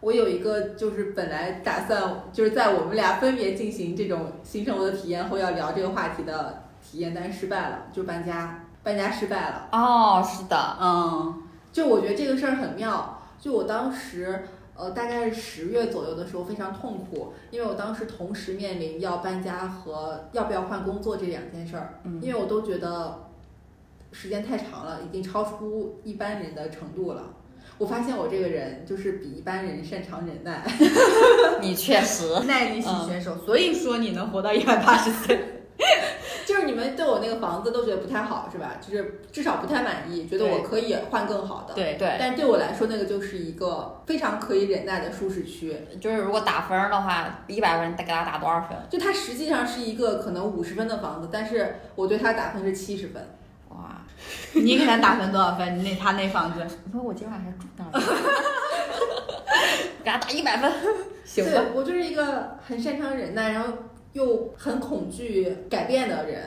[0.00, 9.68] 我有一个就是本来打算就是在我们俩分别进行这种新生活的体验后要聊这个话题的体验，但是失败了，就搬家，搬家失败了。
[9.72, 11.42] 哦，是的，嗯，
[11.72, 14.46] 就我觉得这个事儿很妙，就我当时
[14.76, 23.28] 呃大概是十月左右的时候非常痛苦，因为我当时同时面临要搬家和要不要换工作这两件事儿，嗯因为我都觉得
[24.12, 27.34] 时间太长了，已经超出一般人的程度了。
[27.78, 30.64] 我发现我这个人就是比一般人擅长忍耐，
[31.60, 35.63] 你确实， 耐力型选手，所以说你能活到一百八十岁。
[36.94, 38.72] 对我那个房子都觉得不太好是吧？
[38.80, 41.74] 就是至少不太满意，觉得我可以换更好的。
[41.74, 45.76] 对，对，但对我来说，那个就是一个非常可以忍耐的舒适区。
[46.00, 48.76] 就是如果打分儿的话，一百分得给他打多少分？
[48.88, 53.22] 就它实际上是一个可能五十分的房子，但是我对它打分是七十分。
[53.70, 54.02] 哇，
[54.52, 55.82] 你给他打分多少分？
[55.82, 57.90] 那他那房子，你说我今晚还住那儿，
[60.04, 60.72] 给他打一百分。
[61.24, 63.72] 行吧，对我就是一个很擅长忍耐，然后
[64.12, 66.42] 又很恐惧改变的人。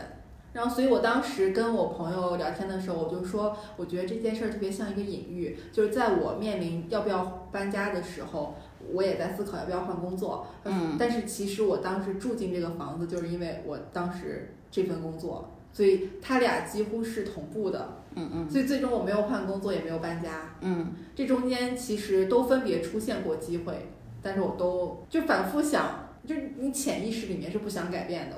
[0.57, 8.55] 然后，所以我当时跟我朋友聊天的时候，我就说，我觉得这件事儿特别像一个隐喻，就是在我面临要不要搬家的时候，
[8.91, 10.47] 我也在思考要不要换工作。
[10.63, 17.99] 嗯但是其实我当时住进这个房子，就是因为我当时这份工作，所以他俩几乎是同步的。
[18.15, 20.55] 嗯嗯所以最终我没有换工作，也没有搬家。
[20.61, 23.89] 嗯，这中间其实都分别出现过机会，
[24.23, 28.37] 但是我都就反复想，就是你潜意识里面是不想改变的。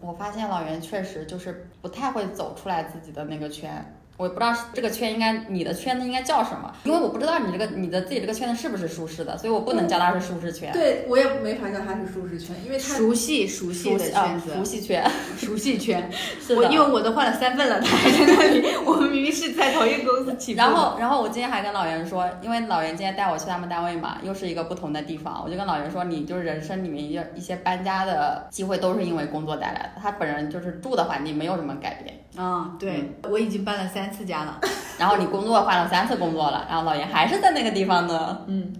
[0.00, 3.99] 我发现，老袁确实就是不太会走出来自己的那个圈。
[4.20, 10.70] 我也不知道这个圈应该你的圈子应该叫什么，因为我不知道你这个你的自己这个圈子是不是舒适的，所以我不能叫它是舒适圈。
[10.74, 16.10] 对我也没法叫它是舒适圈，因为它熟悉熟悉的熟悉啊，圈子， 熟悉圈，熟悉圈。
[16.38, 16.60] 是的。
[16.60, 18.62] 我因为我都换了三份了，他还在那里。
[18.84, 20.58] 我们明明是在同一个公司起步。
[20.58, 30.02] 然后，然后我今天还跟老袁说，因为老袁今天带我去他们单位嘛，又是一个不同的地方，我就跟老袁说，你就是人生里面一一些搬家的机会都是因为工作带来的。
[30.02, 34.60] 他本人就是住的环境没有什么改变，啊、对，我已经搬了三次家了。
[34.98, 38.44] 然后你工作换了三次工作了，然后老爷还是在那个地方呢。
[38.46, 38.72] 嗯，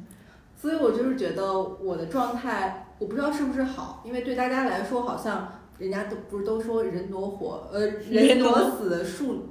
[0.61, 5.49] 所以我就是觉得我的状态，我不知道是不是好，因为对大家来说，好像
[5.79, 9.47] 人家都不是都说人挪活，呃， 人挪死，树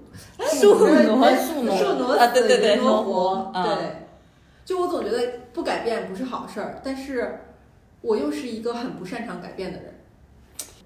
[0.47, 4.05] 树人挪 树挪树挪死，啊对对对人挪挪活对。
[4.63, 5.19] 就我总觉得
[5.51, 7.41] 不改变不是好事儿，但是
[8.01, 9.98] 我又是一个很不擅长改变的人。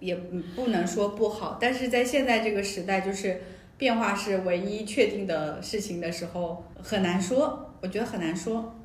[0.03, 0.15] 也
[0.55, 3.41] 不能说不好，但是在现在这个时代，就是
[3.77, 7.69] 变化是唯一确定的事情的时候，很难说。
[7.81, 8.75] 我觉得很难说。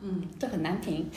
[0.00, 1.08] 嗯，这很难评。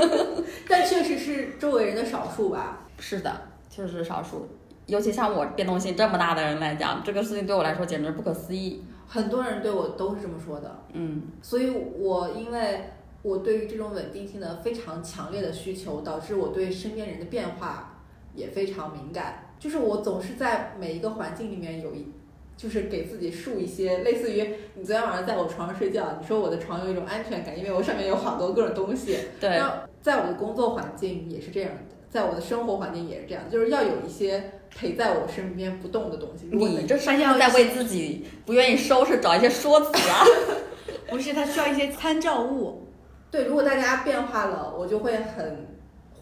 [0.68, 2.86] 但确实是周围人的少数吧。
[2.98, 3.30] 是的，
[3.70, 4.48] 确实是少数。
[4.86, 8.82] 尤其像我变动性这么大的人来讲，这个事情对我来说简直不可思议。
[9.06, 12.80] 很多人对我都是这么说的，嗯，所以我因为
[13.22, 17.93] 我对于这种稳定性的非常强烈的需求，导致我对身边人的变化
[18.34, 19.52] 也非常敏感。
[19.58, 22.12] 就是我总是在每一个环境里面有一，
[22.56, 29.18] 就是给自己树一些类似于你昨天晚上在我床上睡觉，你说我的床有一种安全感，因为我上面有好多各种东西。
[29.40, 29.60] 对，
[30.02, 36.48] 在我的工作环境也是这样的，在我的生活环境也是这样，就是要有一些陪在我身边不动的东西。
[36.52, 40.24] 如果你这是他要在为自己不愿意收拾找一些说辞啊。
[41.08, 42.88] 不是，它需要一些参照物。
[43.30, 45.66] 对，如果大家变化了，我就会很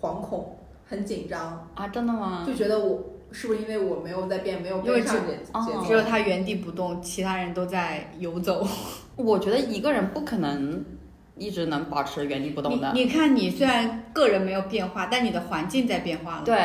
[0.00, 0.58] 惶恐、
[0.92, 2.44] 很紧张，啊，真的吗？
[2.46, 5.86] 就觉得我是不是因为我没有在变，没有因为只跟上节哦节奏？
[5.86, 8.68] 只有他原地不动，其他人都在游走。
[9.16, 10.84] 我觉得一个人不可能
[11.38, 12.92] 一直能保持原地不动的。
[12.92, 16.58] 你你看，你虽然个人没有变化，但你的环境在变化了。，对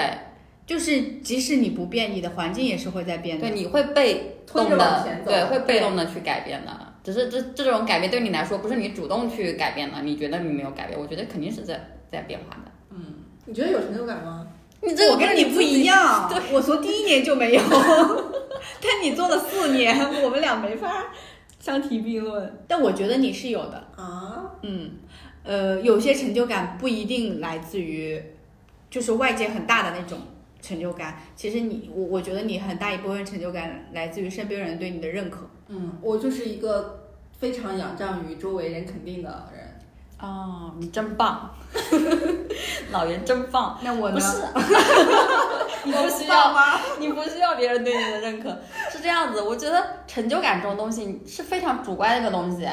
[0.66, 3.48] 就是即使你不变，你的环境也是会在变的。
[3.48, 6.72] 对，你会被推动的，对，会被动的去改变的。
[7.02, 11.80] 只是这这种改变对你来说不是你主动去改变的，你觉得你没有改变，我觉得肯定是在
[12.12, 12.72] 在变化的。
[13.48, 14.46] 你觉得有成就感吗？
[14.82, 16.30] 你这我跟你不一样。
[16.30, 17.62] 样，我从第一年就没有，
[18.80, 21.08] 但你做了四年，我们俩没法
[21.60, 22.58] 相提并论。
[22.68, 24.92] 但我觉得你是有的，啊，嗯，
[25.44, 28.22] 呃，有些成就感不一定来自于，
[28.90, 30.20] 就是外界很大的那种
[30.62, 31.18] 成就感。
[31.36, 35.50] 其实你，我我觉得你很大一部分成就感来自于身边人对你的认可。
[35.70, 37.08] 嗯，我就是一个
[37.40, 39.67] 非常仰仗于周围人肯定的人。
[40.20, 41.50] 哦，你真棒，
[42.92, 43.78] 老袁真棒。
[43.84, 44.16] 那我呢？
[44.16, 44.42] 不是，
[45.86, 46.80] 你不需要吗？
[47.00, 48.50] 你不需要别人对你的认可，
[48.92, 49.42] 是这样子。
[49.42, 52.68] 我觉得成就感这种东西是非常主观的一个东西。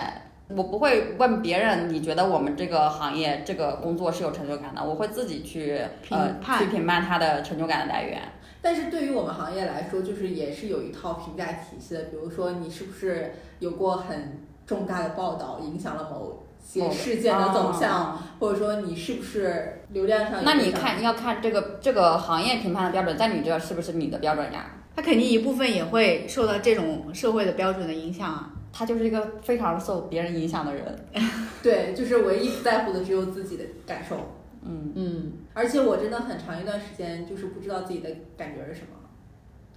[0.48, 5.78] 我不会问别人，你觉得我们这个行业、这个工作是有成就感的，我会自己去
[6.10, 8.20] 呃评判去评判它的成就感的来源。
[8.62, 12.04] 但是对于我们行业来说，就是也是有一套评价体系的。
[12.04, 24.70] 比如说，你是不是有过很重大的报道，影响了某些事件的走向，哦或者说你是不是流量上有那你看要看这个这个行业评判的标准，在你这是不是你的标准呀？
[24.96, 28.50] 他肯定一部分也会受到这种社会的标准的影响啊。
[28.72, 31.06] 他就是一个非常受别人影响的人。
[31.62, 34.16] 对，就是唯一不在乎的只有自己的感受。
[34.62, 38.98] 嗯，嗯，而且我真的很长一段时间就是不知道自己的感觉是什么，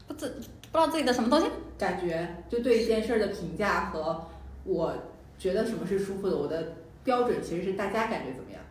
[0.08, 1.46] 不知不知道自己的什么东西。
[1.78, 4.26] 感觉就对一件事儿的评价和
[4.64, 4.94] 我
[5.38, 8.62] 觉得什么是舒服的，我的标准其实是大家感觉怎么样。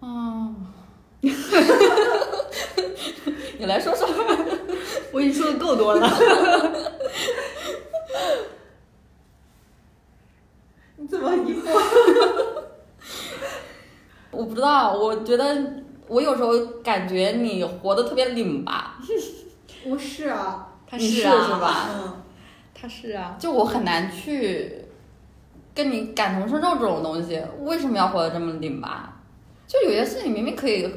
[0.00, 0.54] 哦，
[3.58, 4.08] 你来说说。
[5.12, 6.08] 我已经说的够多了。
[10.96, 11.70] 你怎么疑惑？
[14.32, 18.98] 我不知道，我觉得我有时候感觉你活的特别拧巴，
[19.86, 21.88] 我是啊，他你是啊，是吧？
[21.94, 22.22] 嗯，
[22.74, 23.36] 他是啊。
[23.38, 24.83] 就我很难去
[25.74, 29.12] 跟你感同身受这种东西，为什么要活得这么拧巴？
[29.66, 30.88] 就有些事情明明可以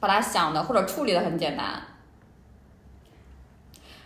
[0.00, 1.82] 把它想的或者处理的很简单。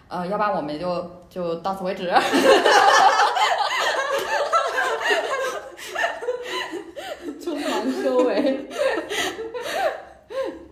[0.09, 2.11] 呃，要不然我们就就到此为止。
[7.41, 8.69] 匆忙收尾。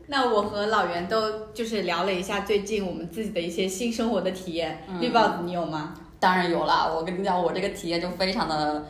[0.07, 4.85] 那我和老袁都就是聊了一下最近我们自己的一些新生活的体验。
[5.01, 5.95] 绿帽子，你有吗？
[6.21, 8.87] 当然有了，我跟你讲，我这个体验就非常的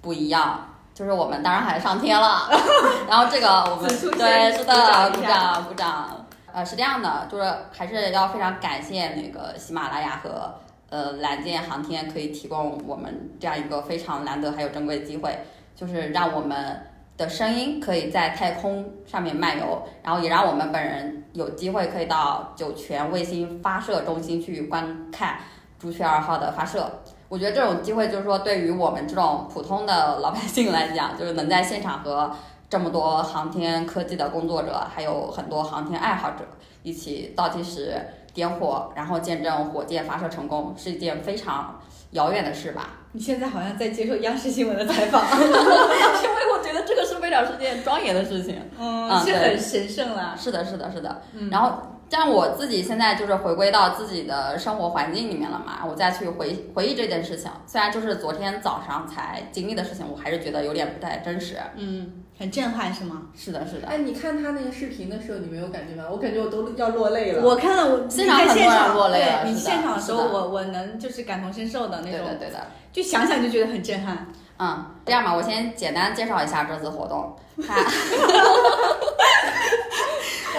[0.00, 0.64] 不一样。
[0.94, 2.50] 就是我们当然还上天了，
[3.08, 6.26] 然后这个我们对是的，鼓掌鼓掌。
[6.52, 10.52] 呃，是这样的，就是还是要非常感谢那个喜马拉雅和
[10.90, 15.38] 呃蓝箭航天可以提供我们这样一个非常难得还有珍贵的机会，
[15.76, 16.82] 就是让我们
[17.16, 25.38] 的声音可以在太空上面漫游，然后也让我们本人有机会可以到酒泉卫星发射中心去观看
[25.78, 26.90] 朱雀二号的发射。
[27.28, 32.30] 我觉得这种机会就是说，对于我们这种普通的老百姓来讲，就是能在现场和
[32.70, 36.44] 这么多航天科技的工作者，还有很多航天爱好者
[36.82, 37.94] 一起倒计时
[38.32, 41.80] 点火，然后见证火箭发射成功，是一件非常
[42.12, 42.90] 遥远的事吧。
[43.12, 48.60] 你现在好像在接受央视新闻的采访， 因为我觉得这个是非常是件庄严的事情。
[48.78, 50.34] 嗯，是很神圣啦。
[50.38, 51.22] 是的，是的，是的。
[51.34, 51.78] 嗯然后，
[52.10, 61.56] 像我自己现在就是回归到自己的生活环境里面了嘛，我再去回回忆这件事情，虽然就是昨天早上才经历的事情，我还是觉得有点不太真实。
[61.76, 63.22] 嗯，很震撼是吗？
[63.36, 63.88] 是的，是的。
[63.88, 66.04] 哎，你看他那个视频的时候，你没有感觉吗？
[66.10, 67.42] 我感觉我都要落泪了。
[67.42, 72.66] 我看了，我现场现场很多人落泪了对你现场的时候，我我能就是感同身受的那种，对的，对的。
[72.90, 74.26] 就想想就觉得很震撼。
[74.58, 77.36] 嗯，这样吧，我先简单介绍一下这次活动。
[77.64, 77.82] 它，我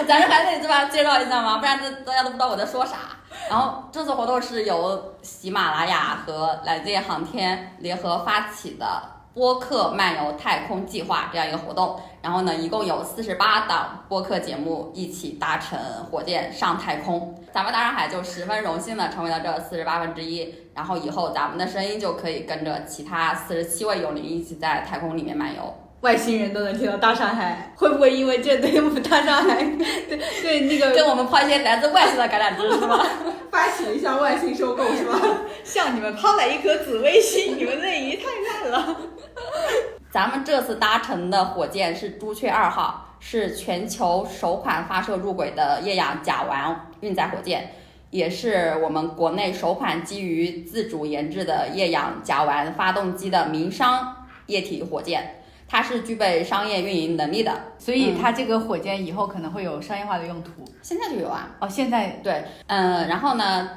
[0.08, 0.84] 咱这还得对吧？
[0.86, 1.58] 介绍一下吗？
[1.58, 2.96] 不然这大家都不知道我在说啥。
[3.48, 9.02] 然后这次活动是由喜马拉雅和蓝箭航天联合发起的
[9.34, 12.00] 播客漫游太空计划这样一个活动。
[12.22, 15.78] 然后呢，一共有四十八档播客节目一起搭乘
[16.10, 17.34] 火箭上太空。
[17.52, 20.54] 咱们大上海就十分荣幸的成为了这四十八分之一。
[20.74, 25.74] 然后以后咱们的声音就可以跟着其他四十七位友邻一起在太空里面漫游。
[26.00, 29.62] 外星人都能听到大上海，会不会因为这对我们大上海，
[30.08, 33.04] 对对那个跟我们抛一些来自外星的橄榄枝是吗？
[33.52, 35.20] 发起一项外星收购是吧？
[35.62, 38.24] 向你们抛来一颗紫微星，你们内娱太
[38.62, 38.96] 烂了。
[40.10, 47.72] 咱们这次搭乘的火箭是朱雀二号，是全球首款发射入轨的液氧甲烷运载火箭，
[48.08, 55.39] 也是我们国内首款基于自主研制的液氧甲烷发动机的民商液体火箭。
[55.70, 60.64] 它是具备商业运营能力的，所以它这个火箭以后可能会有商业化的用途。
[60.82, 61.48] 现在就有啊。
[61.60, 63.70] 哦，现在对，嗯，然后呢，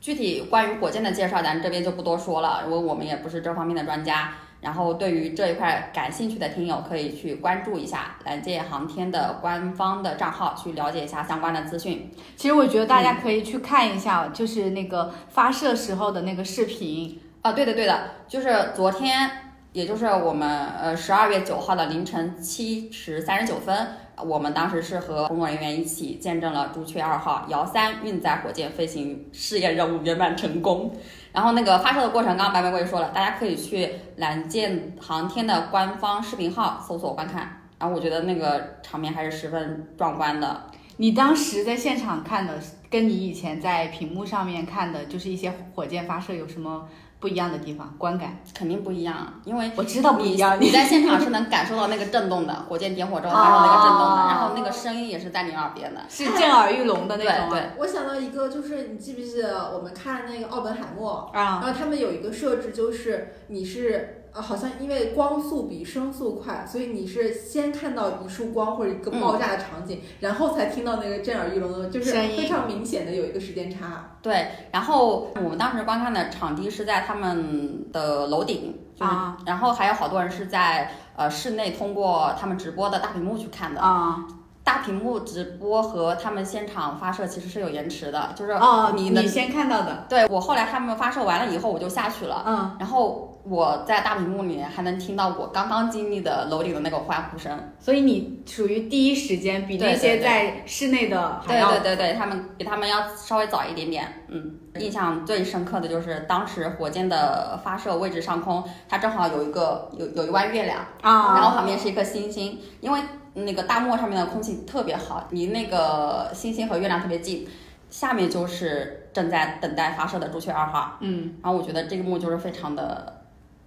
[0.00, 4.32] 具体关于火箭的介绍，咱这边就不多说了，因为我们也不是这方面的专家。
[4.60, 12.10] 然后，对于这一块感兴趣的听友，可以去关注一下蓝界航天的官方的账号，去了解一下相关的资讯。
[12.36, 17.18] 其实我觉得大家可以去看一下，就是那个发射时候的那个视频。
[17.40, 19.30] 啊，对的，对的，就是昨天，
[19.72, 23.86] 也就是我们呃十二月九号的凌晨七时三十九分，
[24.24, 30.92] 我们当时是和工作人员一起见证了朱雀二号遥三运载火箭飞行试验任务圆满成功。
[31.32, 37.60] 然后那个发射的过程，刚刚白玫瑰说了，大家可以去蓝箭航天的官方视频号搜索观看。
[37.78, 40.64] 然后我觉得那个场面还是十分壮观的。
[40.96, 42.58] 你当时在现场看的，
[42.90, 46.88] 跟你以前在屏幕上面看的，就是一些火箭发射有什么
[47.20, 47.94] 不一样的地方？
[47.98, 48.38] 观感？
[48.54, 49.14] 肯定不一样，
[49.44, 56.00] 因为我知道不一样，你在现场是能感受到那个震动的， 火箭点火之后发出那个震动的，哦然后那个声音也是在你耳边的。
[56.08, 57.50] 是震耳欲聋的那种？
[57.50, 74.16] 对，我想到一个，就是你记不记得我们看那个奥本海默，然啊，后他们有一个设置，就是你是呃，好像因为光速比声速快，所以你是先看到一束光或者一个爆炸的场景，然后才听到那个震耳欲聋的，就是非常明显的有一个时间差。
[74.22, 83.80] 对，然后我们当时观看的场地是在他们的楼顶，就是，啊然后还有好多人是在呃室内通过他们直播的大屏幕去看的。
[83.80, 84.24] 啊
[84.62, 97.50] 大屏幕直播和他们现场发射其实是有延迟的，就是哦，你你先看到的，对我后来他们发射完了以后我就下去了，嗯，然后我在大屏幕里面还能听到我刚刚经历的楼顶的那个欢呼声。
[97.80, 104.06] 所以你属于第一时间比那些在室内的还对要对对对，他们比他们要稍微早一点点。
[104.28, 113.00] 嗯，印象最深刻的就是当时火箭的发射位置上空，它正好有一个有有一弯月亮，啊，然后旁边是一颗星星，因为
[113.34, 117.48] 那个大漠上面的空气特别好，离那个星星和月亮特别近，
[117.88, 120.98] 下面就是正在等待发射的朱雀二号。
[121.00, 123.19] 嗯然后我觉得这个幕就是非常的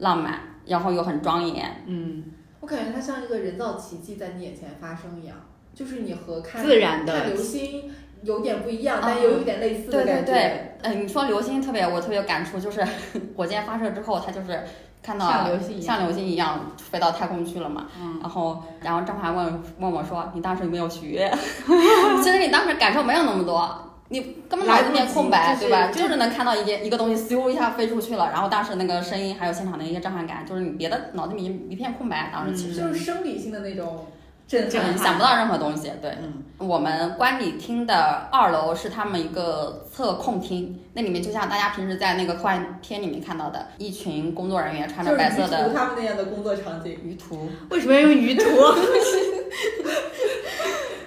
[0.03, 1.83] 浪漫，然后又很庄严。
[1.87, 2.23] 嗯，
[2.59, 5.35] 我感觉它像一个人造奇迹在你眼前发生一样，
[5.73, 7.91] 就是你和看自然的看流星
[8.21, 10.31] 有点不一样，但有一点类似的对对感觉。
[10.31, 12.85] 对，嗯，你说流星特别，我特别有感触，就是
[13.35, 14.61] 火箭发射之后，它就是
[15.01, 17.87] 看到像流星一样像流星一样飞到太空去了嘛。
[17.99, 21.29] 嗯然后，然后张华问问我说：“你当时有没有许愿？”
[22.23, 23.89] 其实你当时感受没有那么多。
[24.13, 25.89] 你根本脑子里面空白，对吧？
[25.91, 32.29] 就是能看到一件一个东西咻一下飞出去了，然后当时那个声音还有现场的一些震撼感，就是你别的脑子里一片空白。
[32.31, 34.05] 当时其实、就是生理性的那种
[34.47, 34.69] 震撼。
[34.69, 35.91] 震想不到任何东西。
[35.99, 47.49] 对，嗯我们观礼厅的二楼是他们一个测控厅，那里面就像大家平时在那个科幻片里面看到的，一群工作人员穿着白色的图他们那样的工作场景，鱼图。
[47.71, 48.43] 为什么要用鱼图？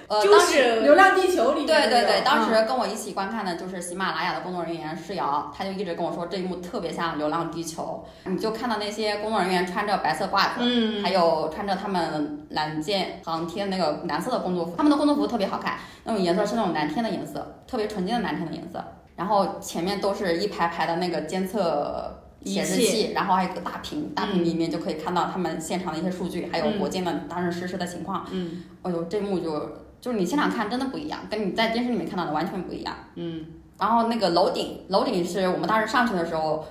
[0.07, 11.03] 呃，就当时是《流浪地球》里面对对对，当时跟我一起观看的就是喜马拉雅的工作人员世瑶，他就一直跟我说这一幕特别像《流浪地球》，你就看到那些工作人员穿着白色褂子，嗯。
[11.03, 18.83] 还有穿着他们蓝箭航天那个蓝色的工作服，他们的工作服特别好看，那种颜色是那种蓝天的颜色，特别纯净的蓝天的颜色。
[19.17, 26.79] 然后前面都是一排排的那个监测显示器，然后还有一个大屏，大屏里面就可以看到他们现场的一些数据，还有嗯。
[26.79, 28.25] 火箭的当时实时的情况。
[28.31, 28.63] 嗯。
[28.83, 32.95] 哎呦，这幕就就是你现场看真的不一样，跟你在电视里面看到的完全不一样。
[33.15, 33.45] 嗯
[33.79, 36.65] 然后那个楼顶，楼顶是我们当时上去的时候，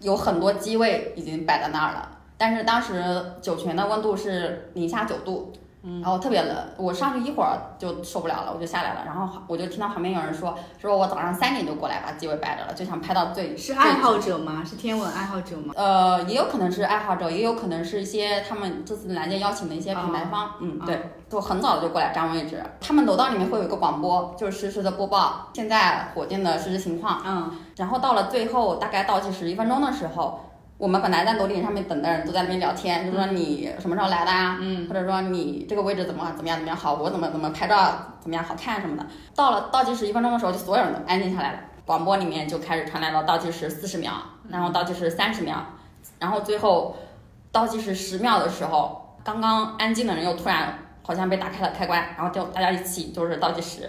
[0.00, 3.02] 有很多机位已经摆在那儿了，但是当时
[3.42, 5.52] 酒泉的温度是零下九度，
[5.84, 14.62] 嗯然后特别冷，我上去一会儿就受不了了，我就下来了，然后我就听到旁边有人说，说我早上三点就过来把机位摆着了，就想拍到最是爱好者吗？
[14.64, 15.74] 是天文爱好者吗？
[15.76, 22.62] 呃，也有可能是爱好者，也有可能是一些他们这次蓝箭邀请的一些品牌方，嗯，哦对，就很早就过来占位置。
[22.80, 27.22] 他们楼道里面会有一个广播，就是实时的播报现在火箭的实时情况。
[27.26, 30.40] 嗯然后到了最后大概倒计时一分钟的时候，
[30.76, 34.58] 我们本来在楼顶上面等的人都在那边聊天，就说你什么时候来的啊？
[34.60, 39.06] 嗯或者说你这个位置怎么怎么样怎么样好，我怎么怎么拍照怎么样好看什么的。
[39.36, 44.12] 到了倒计时一分钟的时候，就所有人都安静下来了，广播里面就开始传来了倒计时四十秒，
[44.48, 45.64] 然后倒计时三十秒，
[46.18, 46.96] 然后最后
[47.52, 53.88] 倒计时十秒的时候，刚刚安静的人又突然好像被打开了开关，然后就大家一起就是倒计时。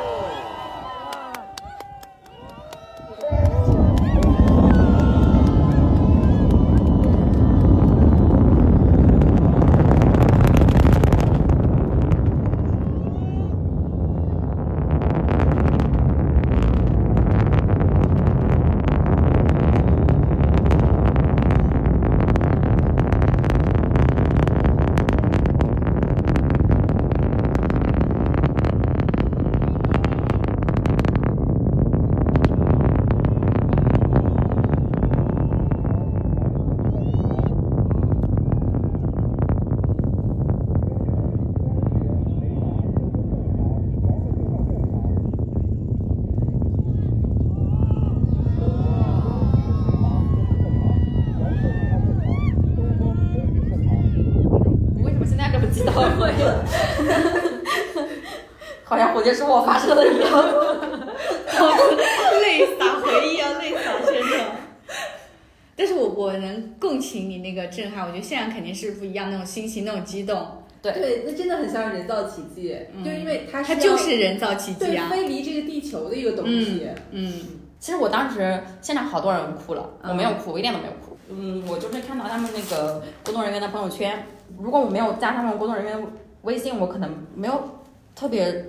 [69.51, 70.47] 心情，那种激动，
[70.81, 73.03] 对，那真的很像人造奇迹，嗯。
[73.03, 75.09] 就因为它它就是人造奇迹对啊。
[75.09, 76.87] 飞离这个地球的一个东西。
[77.11, 77.33] 嗯
[77.79, 80.11] 其实我当时现场好多人哭了，嗯。
[80.11, 81.17] 我没有哭，我一点都没有哭。
[81.29, 84.25] 嗯，我就是看到他们那个工作人员的朋友圈，
[84.59, 86.07] 如果我没有加他们工作人员
[86.43, 87.79] 微信，我可能没有
[88.15, 88.65] 特别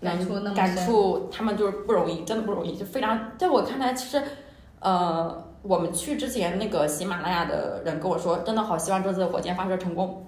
[0.00, 4.22] 感触那么感触他们就是不容易，真的不容易，就非常在我看来，其实
[4.80, 10.26] 呃，我们去之前那个喜马拉雅的人跟我说，真的好希望这次火箭发射成功。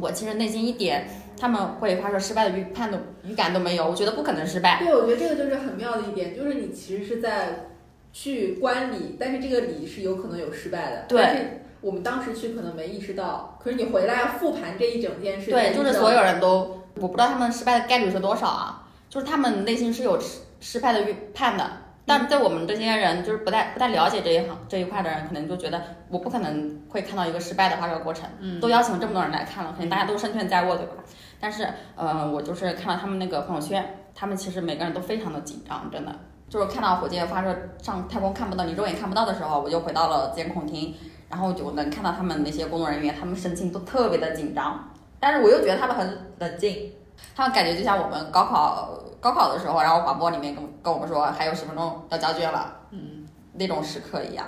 [0.00, 4.78] 我其实内心一点他们会发射失败的预判都预感都没有，我觉得不可能失败。
[4.78, 7.70] 对，我觉得这个就是很妙的一点，就是你其实是在
[8.12, 11.06] 去观礼，但是这个礼是有可能有失败的。
[11.08, 21.68] 对但是我们当时去可能没意识到，可是你回来要复盘这一整件事，对，就是所有人都，我不知道他们失败的概率是多少啊，就是他们内心是有失失败的预判的。
[22.08, 28.28] 但对我们这些人，就是不太不太了解这一行这一块的人，可能就觉得我不可能会看到一个失败的发射过程。
[28.40, 30.94] 嗯都邀请了这么多人来看了，肯定大家都胜券在握，对吧？
[31.38, 36.12] 但是，呃，我就是看到他们那个朋友圈，他们其实每个人都非常的紧张，真的。
[36.48, 40.94] 就是看到火箭发射上太空看不到，你肉眼看不到的时候，我就回到了监控厅，
[41.28, 44.88] 然后就能看到他们那些工作人员，他们神情都特别的紧张，
[45.20, 46.90] 但是我又觉得他们很冷静，
[47.36, 48.90] 他们感觉就像我们高考
[49.20, 54.46] 高考的时候，然后广播里面跟跟我们说还有十分钟要交卷了，嗯，那种时刻一样。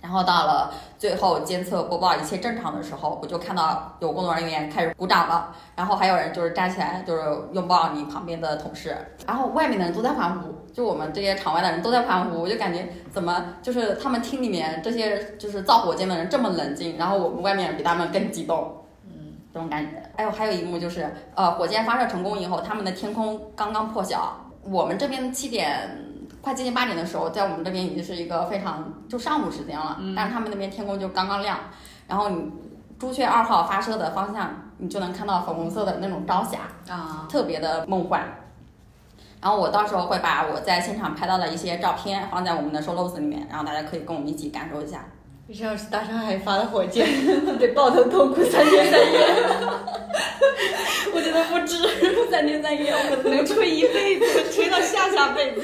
[0.00, 18.81] 然后到了最后监测播报一切正常的时候，我就看到有工作人员开始鼓掌了，然后还有人就是站起来就是拥抱你旁边的同事，然后外面的人都在欢呼，就我们这些场外的人都在欢呼，我就感觉怎么就是他们厅里面这些就是造火箭的人这么冷静，然后我们外面比他们更激动，
[19.52, 20.02] 这种感觉。
[20.16, 26.08] 哎呦，还有一幕就是呃火箭发射成功以后，他们的天空刚刚破晓，我们这边七点。
[26.40, 31.56] 快接近八点的时候，在我们这边已经是一个非常就上午时间了，但是他们那边天空就刚刚亮，
[32.08, 32.50] 然后你
[32.98, 36.58] 朱雀二号发射的方向，你就能看到粉红色的那种朝霞
[36.92, 38.24] 啊，特别的梦幻。
[39.40, 45.04] 然后我到时候会把我在现场拍到的一些照片放在我们的 show notes 里面，然后大家可以跟我们一起感受一下。
[45.52, 47.06] 这要是大上海发的火箭，
[47.58, 49.20] 得抱头痛哭三天三夜。
[51.14, 51.76] 我觉得不止
[52.30, 55.60] 三天三夜，我可能能吹一辈子， 吹到下下辈子。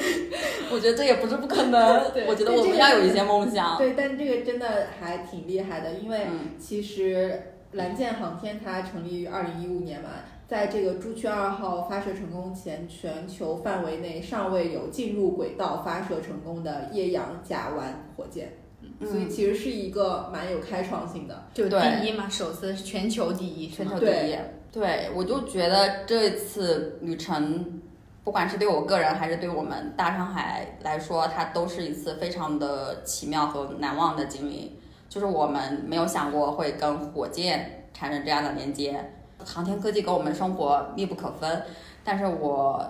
[0.71, 2.03] 我觉得这也不是不可能。
[2.27, 3.79] 我觉得我们要有一些梦想。
[3.79, 6.27] 对，但这个真的还挺厉害的，因为
[6.59, 10.11] 其实蓝箭航天它成立于二零一五年嘛，
[10.47, 18.53] 在这个朱雀二号发射成功前，全球范围内尚未有进入轨道发射成功的液氧甲烷火箭。
[19.01, 24.37] 所以其实是一个蛮有开创性的，就第一嘛，首次全球第一，全球第一。
[24.73, 27.81] 对，我就觉得这次旅程，
[28.25, 34.79] 不管是对我个人还是对我们大上海来说，它都是一次非常的奇妙和难忘的经历。
[35.09, 39.13] 就是我们没有想过会跟火箭产生这样的连接，
[39.45, 41.63] 航天科技跟我们生活密不可分。
[42.05, 42.85] 但是我，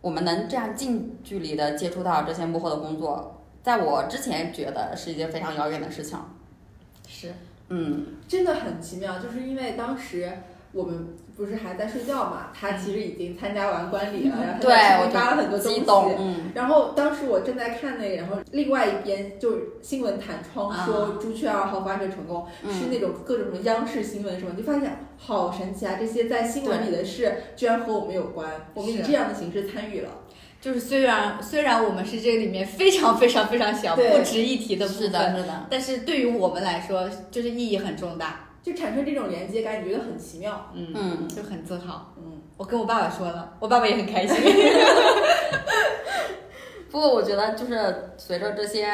[0.00, 3.38] 我们能这样近距离的接触到这些幕后的工作。
[3.62, 6.18] 在我之前觉得是一件非常遥远的事情，
[7.06, 7.32] 是，
[7.68, 10.30] 嗯，真的很奇妙，就是因为当时
[10.72, 30.10] 我们不是还在睡觉嘛，他其实已经参加完观礼了，然后他在上面发了很多东西，嗯，然后当时我正在看那个，然后另外一边就新闻弹窗说朱雀二号发射成功，是那种各种什么央视新闻什么，就发现好神奇啊，这些在新闻里的事居然和我们有关，我们以这样的形式参与了。
[30.62, 44.36] 就是虽然虽然我们是这里面非常非常非常小不值一提的部分，是的，是的，但是对于我们来说，就是意义很重大，就产生这种连接感，觉得很奇妙，嗯嗯，就很自豪，嗯，我跟我爸爸说了，我爸爸也很开心。
[46.92, 48.86] 不过我觉得就是随着这些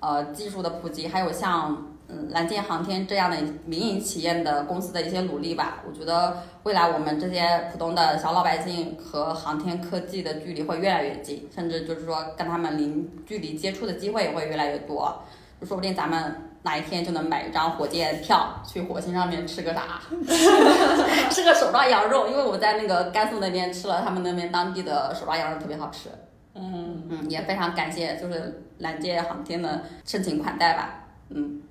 [0.00, 1.91] 呃技术的普及，还有像。
[2.14, 15.22] 嗯，蓝箭航天这样的民营企业的公司的一些努力吧，我觉得未来我们这些普通的小老百姓和航天科技的距离会越来越近，甚至就是说跟他们零距离接触的机会也会越来越多，
[15.58, 20.02] 就说不定咱们哪一天就能买一张火箭票去火星上面吃个啥，
[21.30, 26.10] 吃个手抓羊肉，因为我在那个甘肃那边吃了他们那边当地的手抓羊肉，特别好吃。
[26.54, 31.62] 嗯嗯，也非常感谢就是蓝箭航天的盛情款待吧，嗯。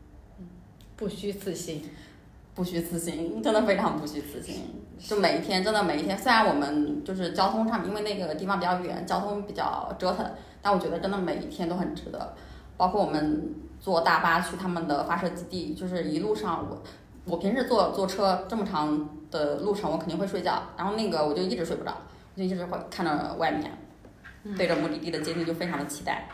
[1.01, 1.81] 不虚此行，
[2.53, 4.65] 不虚此行，真的非常不虚此行。
[4.99, 10.23] 就每一天，真的每一天，虽然我们就是交通上，因为那个地方比较远，交通比较折腾，
[10.61, 12.35] 但我觉得真的每一天都很值得。
[12.77, 16.83] 包括我们坐大巴去他们的发射基地，就是一路上我，
[17.25, 21.97] 我平时坐坐车这么长的路程，我肯定会睡觉，然后那个我就一直睡不着，
[22.35, 26.29] 我就一直会看着外面，对着目的地的接近就非常的期待。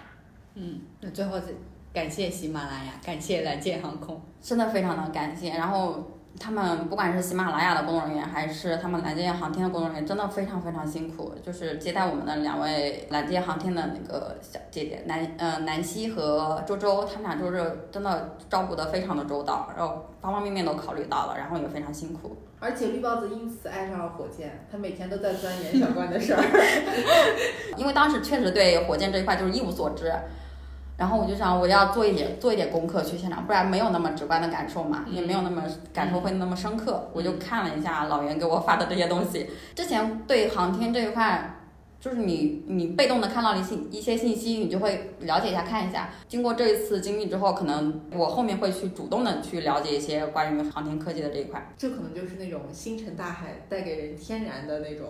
[0.55, 1.45] 嗯，那最后这。
[1.93, 5.49] 感谢喜马拉雅，感谢蓝箭航空，真的非常的感谢。
[5.49, 11.33] 然后他们不管是喜马拉雅的工作人员，还是他们蓝箭航天的工作人员，真的非常非常辛苦。
[11.43, 22.37] 就是接待我们的两位蓝箭航天的那个小姐姐南呃南希和周周，他们俩就是真的照顾的非常的周到，然后方方面面都考虑到了，然后也非常辛苦。
[22.59, 26.43] 而且绿帽子因此爱上了火箭，他每天都在钻研小关的事儿。
[27.75, 30.13] 因为当时确实对火箭这一块就是一无所知。
[30.97, 35.63] 然后我就想，我要做一点做一点功课去现场，不然没有那么直观的感受嘛，也没有那么
[35.93, 37.07] 感受会那么深刻。
[37.13, 41.53] 我就看了一下老袁给我发的这些东西，之前对航天这一块，
[41.99, 46.09] 就是你你被动的看到了一信一些信息，你就会了解一下看一下。
[46.27, 51.63] 经过这一次经历之后，可能我后面会去主动的去了解一些关于航天科技的这一块。
[51.77, 55.09] 这可能就是那种星辰大海带给人天然的那种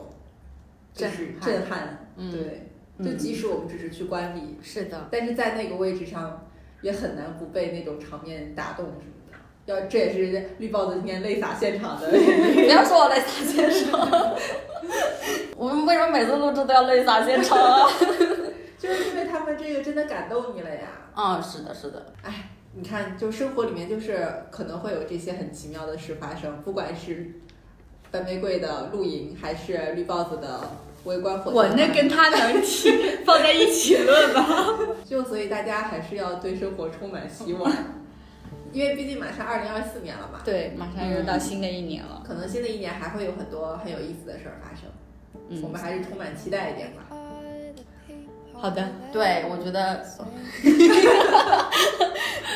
[0.93, 1.09] 震
[1.39, 2.71] 撼震撼，对。
[3.03, 6.47] 就即使我们只是去观礼，是的，但是在那个位置上，
[6.81, 9.37] 也很难不被那种场面打动什么的。
[9.65, 13.99] 要这也是绿帽子今天泪洒现场的， 不要说我泪洒现场。
[15.57, 17.89] 我们为什么每次录制都要泪洒现场啊？
[18.77, 20.87] 就是因为他们这个真的感动你了呀。
[21.15, 22.13] 嗯，是的，是的。
[22.21, 27.31] 哎，你看，就生活里面就是可能会有这些很奇妙的事发生，不管是
[28.11, 30.61] 白玫瑰的露营，还是绿帽子的
[31.07, 31.51] 围观火。
[31.51, 32.91] 我那跟他能提
[33.25, 34.45] 放在一起论吧？
[35.05, 37.71] 就所以大家还是要对生活充满希望，
[38.71, 40.39] 因为毕竟马上二零二四年了嘛。
[40.45, 42.21] 对，马上又到新的一年了。
[42.27, 44.89] 可能新的一年还会有很多很有意思的事儿发生，
[45.49, 47.03] 嗯我们还是充满期待一点吧。
[48.59, 50.03] 好的，对，我觉得，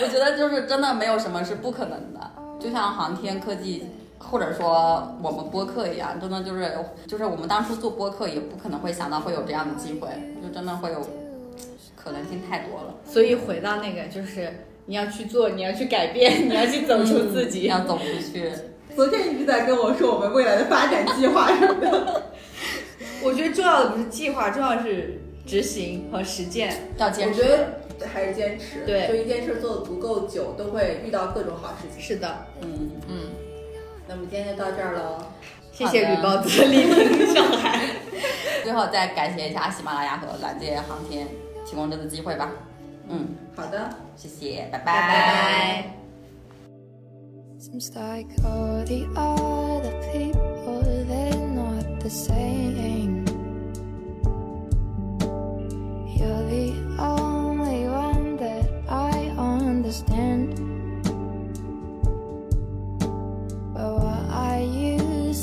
[0.02, 3.86] 我觉得就是真的没有什么是不可能的，就像航天科技。
[4.22, 6.72] 或者说我们播客一样，真的就是
[7.08, 10.08] 就是我们当初做播客也不可能会想到会有这样的机会，
[10.42, 11.02] 就真的会有
[11.96, 12.96] 可能性太多了。
[13.06, 18.52] 所以回到那个，就是你要去做，你要去改变，你要去走出自己，要走出去。
[18.96, 22.24] 昨天一直在跟我说我们未来的发展计划什么的。
[23.24, 27.42] 我觉得重要的不是计划，重要的是执行和实践，要坚持。
[27.42, 28.86] 我觉得还是坚持。
[28.86, 32.02] 对，就一件事做的足够久，都会遇到各种好事情。
[32.02, 33.16] 是的，嗯嗯。
[34.14, 35.24] 那么今天就到这儿喽，
[35.72, 37.80] 谢谢吕包子莅临上海。
[38.62, 41.26] 最后再感谢一下喜马拉雅和蓝界航天
[41.66, 42.52] 提供这次机会吧。
[43.08, 43.26] 嗯，
[43.56, 45.94] 好的，谢谢，拜拜拜。
[47.58, 47.90] Seems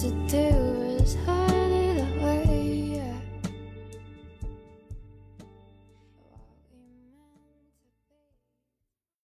[0.01, 0.58] c'était